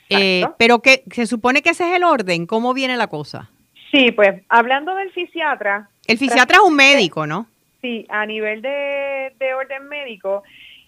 [0.09, 2.47] Eh, pero que se supone que ese es el orden.
[2.47, 3.51] ¿Cómo viene la cosa?
[3.91, 5.89] Sí, pues hablando del fisiatra.
[6.07, 7.47] El fisiatra es un médico, ¿no?
[7.81, 10.43] Sí, a nivel de, de orden médico,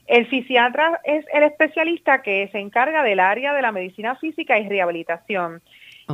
[0.07, 4.67] el fisiatra es el especialista que se encarga del área de la medicina física y
[4.67, 5.61] rehabilitación.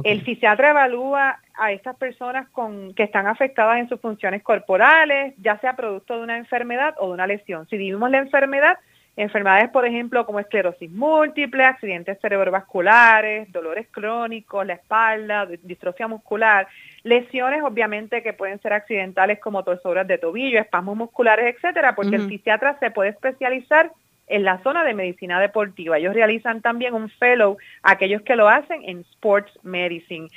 [0.04, 5.60] El fisiatra evalúa a estas personas con, que están afectadas en sus funciones corporales, ya
[5.60, 7.68] sea producto de una enfermedad o de una lesión.
[7.70, 8.80] Si vivimos la enfermedad,
[9.16, 16.68] enfermedades, por ejemplo, como esclerosis múltiple, accidentes cerebrovasculares, dolores crónicos, la espalda, distrofia muscular,
[17.04, 22.28] lesiones obviamente que pueden ser accidentales como torceduras de tobillo, espasmos musculares, etcétera, porque el
[22.28, 23.92] fisiatra se puede especializar
[24.28, 25.98] en la zona de medicina deportiva.
[25.98, 30.28] Ellos realizan también un fellow, aquellos que lo hacen en sports medicine.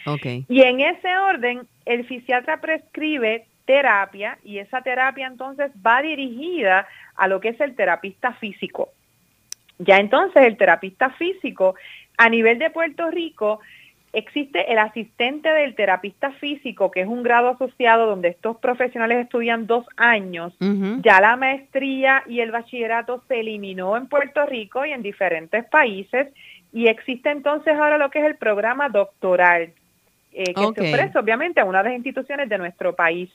[0.49, 6.87] Y en ese orden, el fisiatra prescribe terapia y esa terapia entonces va dirigida
[7.17, 8.89] a lo que es el terapista físico.
[9.79, 11.75] Ya entonces el terapista físico
[12.17, 13.61] a nivel de Puerto Rico
[14.13, 19.67] existe el asistente del terapista físico, que es un grado asociado donde estos profesionales estudian
[19.67, 20.55] dos años.
[21.03, 26.29] Ya la maestría y el bachillerato se eliminó en Puerto Rico y en diferentes países
[26.73, 29.73] y existe entonces ahora lo que es el programa doctoral,
[30.33, 33.31] eh, que se ofrece obviamente a una de las instituciones de nuestro país.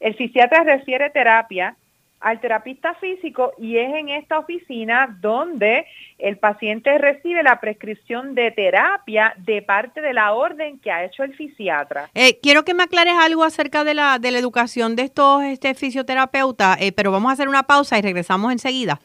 [0.00, 1.76] El fisiatra refiere terapia
[2.20, 5.86] al terapista físico y es en esta oficina donde
[6.18, 11.24] el paciente recibe la prescripción de terapia de parte de la orden que ha hecho
[11.24, 12.10] el fisiatra.
[12.14, 15.74] Eh, quiero que me aclares algo acerca de la, de la educación de estos este,
[15.74, 19.00] fisioterapeutas, eh, pero vamos a hacer una pausa y regresamos enseguida.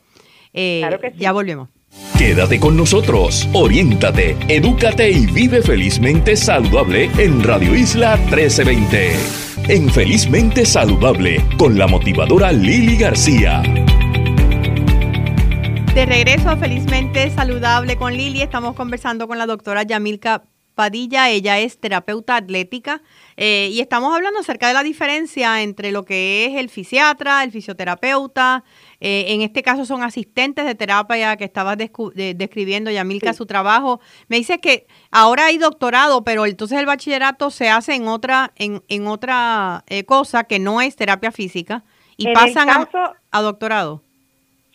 [0.53, 1.17] Eh, claro que sí.
[1.17, 1.69] Ya volvemos.
[2.17, 10.65] Quédate con nosotros, oriéntate, edúcate y vive felizmente saludable en Radio Isla 1320 en Felizmente
[10.65, 13.61] Saludable con la motivadora Lili García.
[15.93, 20.43] De regreso a Felizmente Saludable con Lili, estamos conversando con la doctora Yamilka
[20.75, 23.01] Padilla, ella es terapeuta atlética
[23.37, 27.51] eh, y estamos hablando acerca de la diferencia entre lo que es el fisiatra, el
[27.51, 28.63] fisioterapeuta,
[28.99, 33.99] eh, en este caso son asistentes de terapia que estabas describiendo, Yamilka, su trabajo.
[34.27, 38.83] Me dice que ahora hay doctorado, pero entonces el bachillerato se hace en otra, en,
[38.87, 41.83] en otra eh, cosa que no es terapia física
[42.17, 42.87] y pasan
[43.31, 44.03] a doctorado.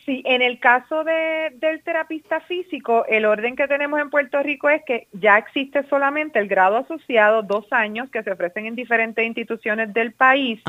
[0.07, 4.69] Sí, en el caso de, del terapista físico, el orden que tenemos en Puerto Rico
[4.69, 9.27] es que ya existe solamente el grado asociado, dos años, que se ofrecen en diferentes
[9.27, 10.63] instituciones del país.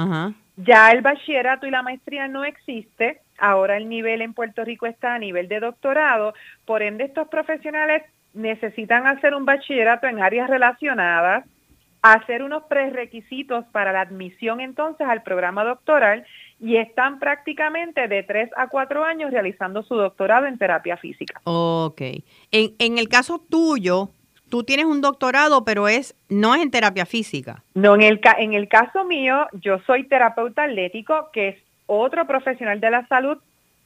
[0.56, 3.22] Ya el bachillerato y la maestría no existe.
[3.38, 6.34] Ahora el nivel en Puerto Rico está a nivel de doctorado.
[6.66, 8.02] Por ende, estos profesionales
[8.34, 11.46] necesitan hacer un bachillerato en áreas relacionadas,
[12.02, 16.26] hacer unos prerequisitos para la admisión entonces al programa doctoral
[16.60, 21.40] y están prácticamente de 3 a 4 años realizando su doctorado en terapia física.
[21.44, 22.02] Ok.
[22.52, 24.10] En, en el caso tuyo,
[24.50, 27.64] tú tienes un doctorado, pero es no es en terapia física.
[27.74, 31.56] No, en el, en el caso mío, yo soy terapeuta atlético, que es
[31.86, 33.38] otro profesional de la salud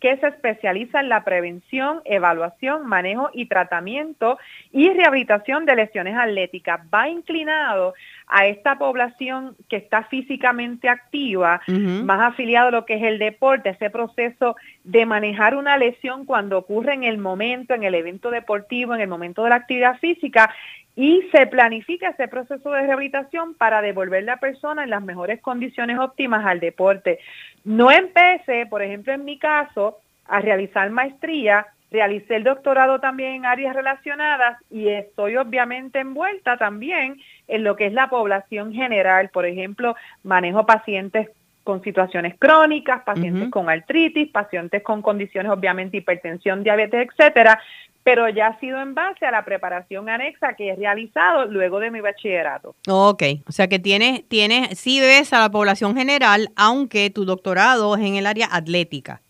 [0.01, 4.39] que se especializa en la prevención, evaluación, manejo y tratamiento
[4.71, 6.81] y rehabilitación de lesiones atléticas.
[6.91, 7.93] Va inclinado
[8.25, 13.69] a esta población que está físicamente activa, más afiliado a lo que es el deporte,
[13.69, 18.95] ese proceso de manejar una lesión cuando ocurre en el momento, en el evento deportivo,
[18.95, 20.51] en el momento de la actividad física
[20.95, 25.97] y se planifica ese proceso de rehabilitación para devolver la persona en las mejores condiciones
[25.97, 27.19] óptimas al deporte.
[27.63, 33.45] No empecé, por ejemplo, en mi caso, a realizar maestría, realicé el doctorado también en
[33.45, 39.45] áreas relacionadas y estoy obviamente envuelta también en lo que es la población general, por
[39.45, 41.29] ejemplo, manejo pacientes
[41.63, 47.61] con situaciones crónicas, pacientes con artritis, pacientes con condiciones obviamente hipertensión, diabetes, etcétera,
[48.03, 51.91] pero ya ha sido en base a la preparación anexa que he realizado luego de
[51.91, 52.75] mi bachillerato.
[52.87, 57.95] Ok, o sea que tienes, tienes, sí ves a la población general, aunque tu doctorado
[57.95, 59.21] es en el área atlética.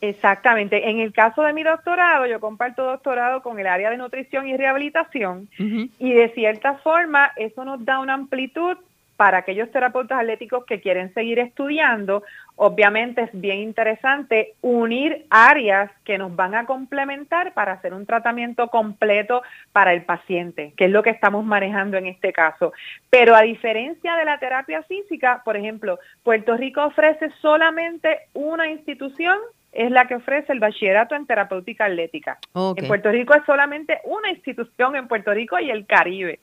[0.00, 0.90] Exactamente.
[0.90, 4.56] En el caso de mi doctorado, yo comparto doctorado con el área de nutrición y
[4.56, 8.76] rehabilitación y de cierta forma eso nos da una amplitud
[9.18, 12.22] para aquellos terapeutas atléticos que quieren seguir estudiando,
[12.54, 18.68] obviamente es bien interesante unir áreas que nos van a complementar para hacer un tratamiento
[18.68, 19.42] completo
[19.72, 22.72] para el paciente, que es lo que estamos manejando en este caso.
[23.10, 29.36] Pero a diferencia de la terapia física, por ejemplo, Puerto Rico ofrece solamente una institución
[29.72, 32.38] es la que ofrece el bachillerato en terapéutica atlética.
[32.54, 36.40] En Puerto Rico es solamente una institución en Puerto Rico y el Caribe.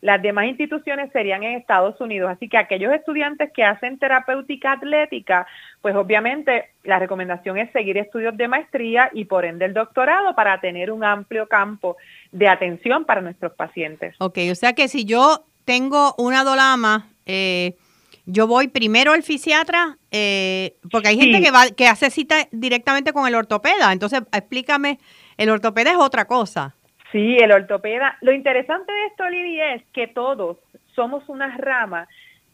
[0.00, 2.30] Las demás instituciones serían en Estados Unidos.
[2.30, 5.46] Así que aquellos estudiantes que hacen terapéutica atlética,
[5.82, 10.60] pues obviamente la recomendación es seguir estudios de maestría y por ende el doctorado para
[10.60, 11.96] tener un amplio campo
[12.30, 14.14] de atención para nuestros pacientes.
[14.18, 17.74] Ok, o sea que si yo tengo una dolama, eh,
[18.24, 23.12] yo voy primero al fisiatra, eh, porque hay gente que, va, que hace cita directamente
[23.12, 23.92] con el ortopeda.
[23.92, 24.98] Entonces, explícame,
[25.38, 26.74] el ortopeda es otra cosa.
[27.12, 28.18] Sí, el ortopeda.
[28.20, 30.58] Lo interesante de esto, Lili, es que todos
[30.94, 32.08] somos una rama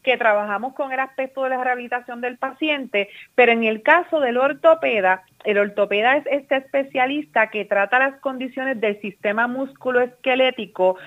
[0.05, 4.37] que trabajamos con el aspecto de la rehabilitación del paciente, pero en el caso del
[4.37, 10.97] ortopeda, el ortopeda es este especialista que trata las condiciones del sistema musculoesquelético,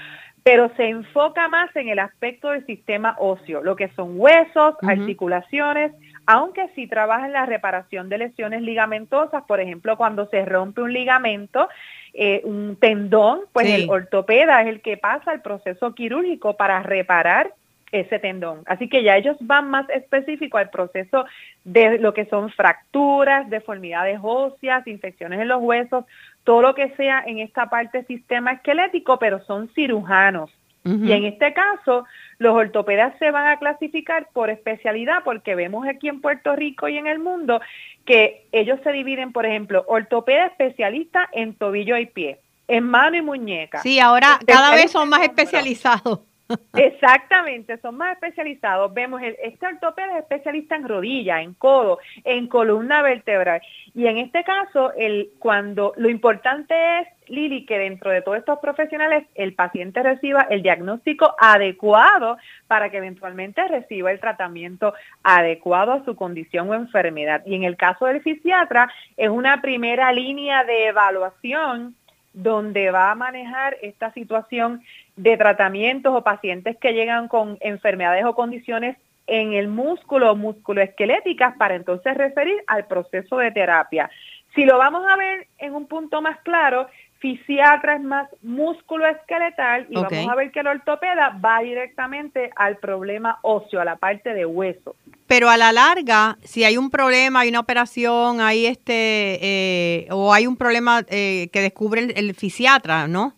[0.43, 5.93] pero se enfoca más en el aspecto del sistema óseo, lo que son huesos, articulaciones,
[6.31, 10.93] aunque sí trabaja en la reparación de lesiones ligamentosas, por ejemplo, cuando se rompe un
[10.93, 11.71] ligamento,
[12.13, 17.55] eh, un tendón, pues el ortopeda es el que pasa el proceso quirúrgico para reparar
[17.93, 18.61] ese tendón.
[18.67, 21.25] Así que ya ellos van más específico al proceso
[21.65, 26.05] de lo que son fracturas, deformidades óseas, infecciones en los huesos,
[26.45, 30.51] todo lo que sea en esta parte sistema esquelético, pero son cirujanos.
[30.89, 32.07] Y en este caso,
[32.39, 36.97] los ortopedas se van a clasificar por especialidad porque vemos aquí en Puerto Rico y
[36.97, 37.61] en el mundo
[38.05, 43.23] que ellos se dividen, por ejemplo, ortopeda especialista en tobillo y pie, en mano y
[43.23, 43.81] muñeca.
[43.81, 46.21] Sí, ahora cada vez son más especializados.
[46.75, 48.93] Exactamente, son más especializados.
[48.95, 53.61] Vemos, el, este ortopeda es especialista en rodilla, en codo, en columna vertebral.
[53.95, 58.59] Y en este caso, el, cuando lo importante es, Lili, que dentro de todos estos
[58.59, 66.05] profesionales el paciente reciba el diagnóstico adecuado para que eventualmente reciba el tratamiento adecuado a
[66.05, 67.43] su condición o enfermedad.
[67.47, 71.95] Y en el caso del fisiatra, es una primera línea de evaluación
[72.33, 74.83] donde va a manejar esta situación
[75.17, 81.57] de tratamientos o pacientes que llegan con enfermedades o condiciones en el músculo o musculoesqueléticas
[81.57, 84.11] para entonces referir al proceso de terapia.
[84.55, 86.89] Si lo vamos a ver en un punto más claro,
[87.19, 92.77] fisiatra es más músculo esqueletal y vamos a ver que el ortopeda va directamente al
[92.77, 94.95] problema óseo, a la parte de hueso.
[95.27, 100.33] Pero a la larga, si hay un problema, hay una operación, hay este, eh, o
[100.33, 103.35] hay un problema eh, que descubre el, fisiatra, ¿no?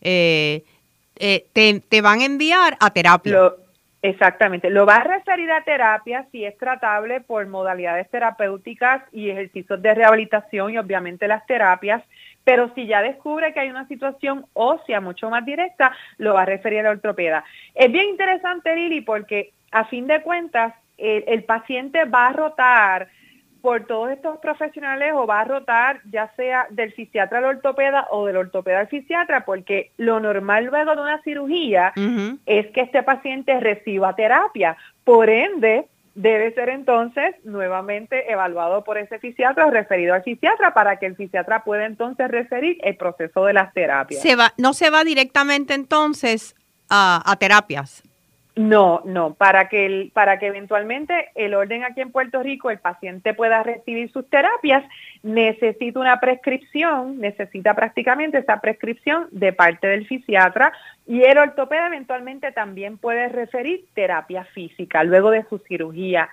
[0.00, 0.64] Eh,
[1.16, 3.52] te, te, van a enviar a terapia.
[4.02, 4.70] exactamente.
[4.70, 9.94] Lo va a referir a terapia si es tratable por modalidades terapéuticas y ejercicios de
[9.94, 12.02] rehabilitación y obviamente las terapias
[12.44, 16.46] pero si ya descubre que hay una situación ósea mucho más directa, lo va a
[16.46, 17.44] referir al ortopeda.
[17.74, 23.08] Es bien interesante, Lili, porque a fin de cuentas, el, paciente va a rotar
[23.60, 28.26] por todos estos profesionales o va a rotar ya sea del fisiatra al ortopeda o
[28.26, 31.92] del ortopeda al fisiatra, porque lo normal luego de una cirugía
[32.46, 34.76] es que este paciente reciba terapia.
[35.02, 40.98] Por ende, debe ser entonces nuevamente evaluado por ese fisiatra o referido al fisiatra para
[40.98, 44.22] que el fisiatra pueda entonces referir el proceso de las terapias.
[44.22, 46.54] Se va, no se va directamente entonces
[46.88, 48.02] a, terapias.
[48.56, 52.78] No, no, para que, el, para que eventualmente el orden aquí en Puerto Rico, el
[52.78, 54.84] paciente pueda recibir sus terapias,
[55.24, 60.72] necesita una prescripción, necesita prácticamente esa prescripción de parte del fisiatra
[61.04, 66.28] y el ortopeda eventualmente también puede referir terapia física luego de su cirugía.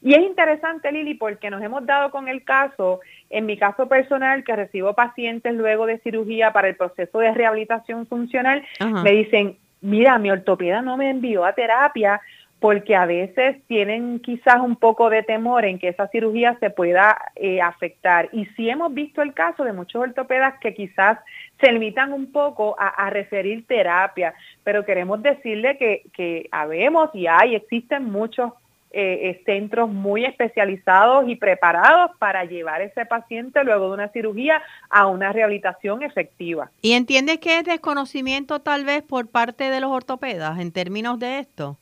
[0.00, 3.00] Y es interesante, Lili, porque nos hemos dado con el caso,
[3.30, 8.06] en mi caso personal, que recibo pacientes luego de cirugía para el proceso de rehabilitación
[8.06, 8.62] funcional,
[9.02, 12.20] me dicen, mira, mi ortopeda no me envió a terapia
[12.58, 17.18] porque a veces tienen quizás un poco de temor en que esa cirugía se pueda
[17.36, 18.30] eh, afectar.
[18.32, 21.18] Y sí hemos visto el caso de muchos ortopedas que quizás
[21.60, 27.54] se limitan un poco a, referir terapia, pero queremos decirle que, que habemos y hay,
[27.54, 28.52] existen muchos
[28.96, 34.08] eh, eh, centros muy especializados y preparados para llevar a ese paciente luego de una
[34.10, 36.70] cirugía a una rehabilitación efectiva.
[36.80, 41.40] ¿Y entiendes que es desconocimiento tal vez por parte de los ortopedas en términos de
[41.40, 41.76] esto?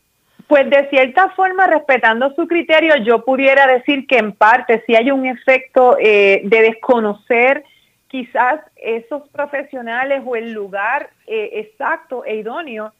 [0.47, 5.11] Pues de cierta forma, respetando su criterio, yo pudiera decir que en parte si hay
[5.11, 7.63] un efecto eh, de desconocer
[8.09, 12.91] quizás esos profesionales o el lugar exacto e idóneo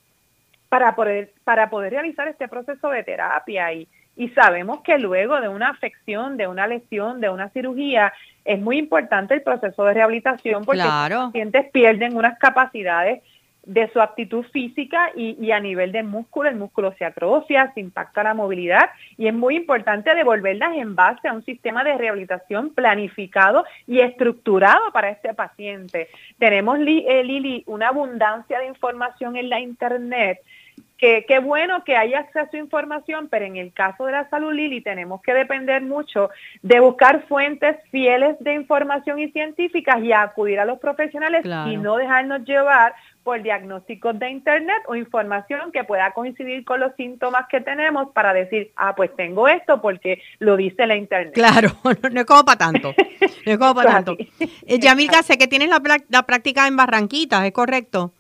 [0.69, 5.49] para poder, para poder realizar este proceso de terapia y, y sabemos que luego de
[5.49, 8.13] una afección, de una lesión, de una cirugía,
[8.45, 13.23] es muy importante el proceso de rehabilitación porque los pacientes pierden unas capacidades
[13.65, 18.25] de su aptitud física y, a nivel del músculo, el músculo se atrofia, se impacta
[18.25, 23.65] la movilidad y es muy importante devolverlas en base a un sistema de rehabilitación planificado
[23.87, 26.09] y estructurado para este paciente.
[26.39, 30.41] Tenemos, eh, Lili, una abundancia de información en la Internet
[31.03, 34.53] que qué bueno que haya acceso a información, pero en el caso de la salud
[34.53, 36.31] Lili tenemos que depender mucho
[36.63, 41.97] de buscar fuentes fieles de información y científicas y acudir a los profesionales y no
[41.97, 42.95] dejarnos llevar
[43.25, 48.33] por diagnósticos de internet o información que pueda coincidir con los síntomas que tenemos para
[48.33, 51.35] decir, ah, pues tengo esto porque lo dice la internet.
[51.35, 51.71] Claro,
[52.13, 52.95] no es como para tanto.
[53.45, 54.17] No es como para tanto.
[54.67, 55.81] Eh, Yamilka, sé que tienes la,
[56.11, 58.13] la práctica en Barranquitas, ¿es correcto?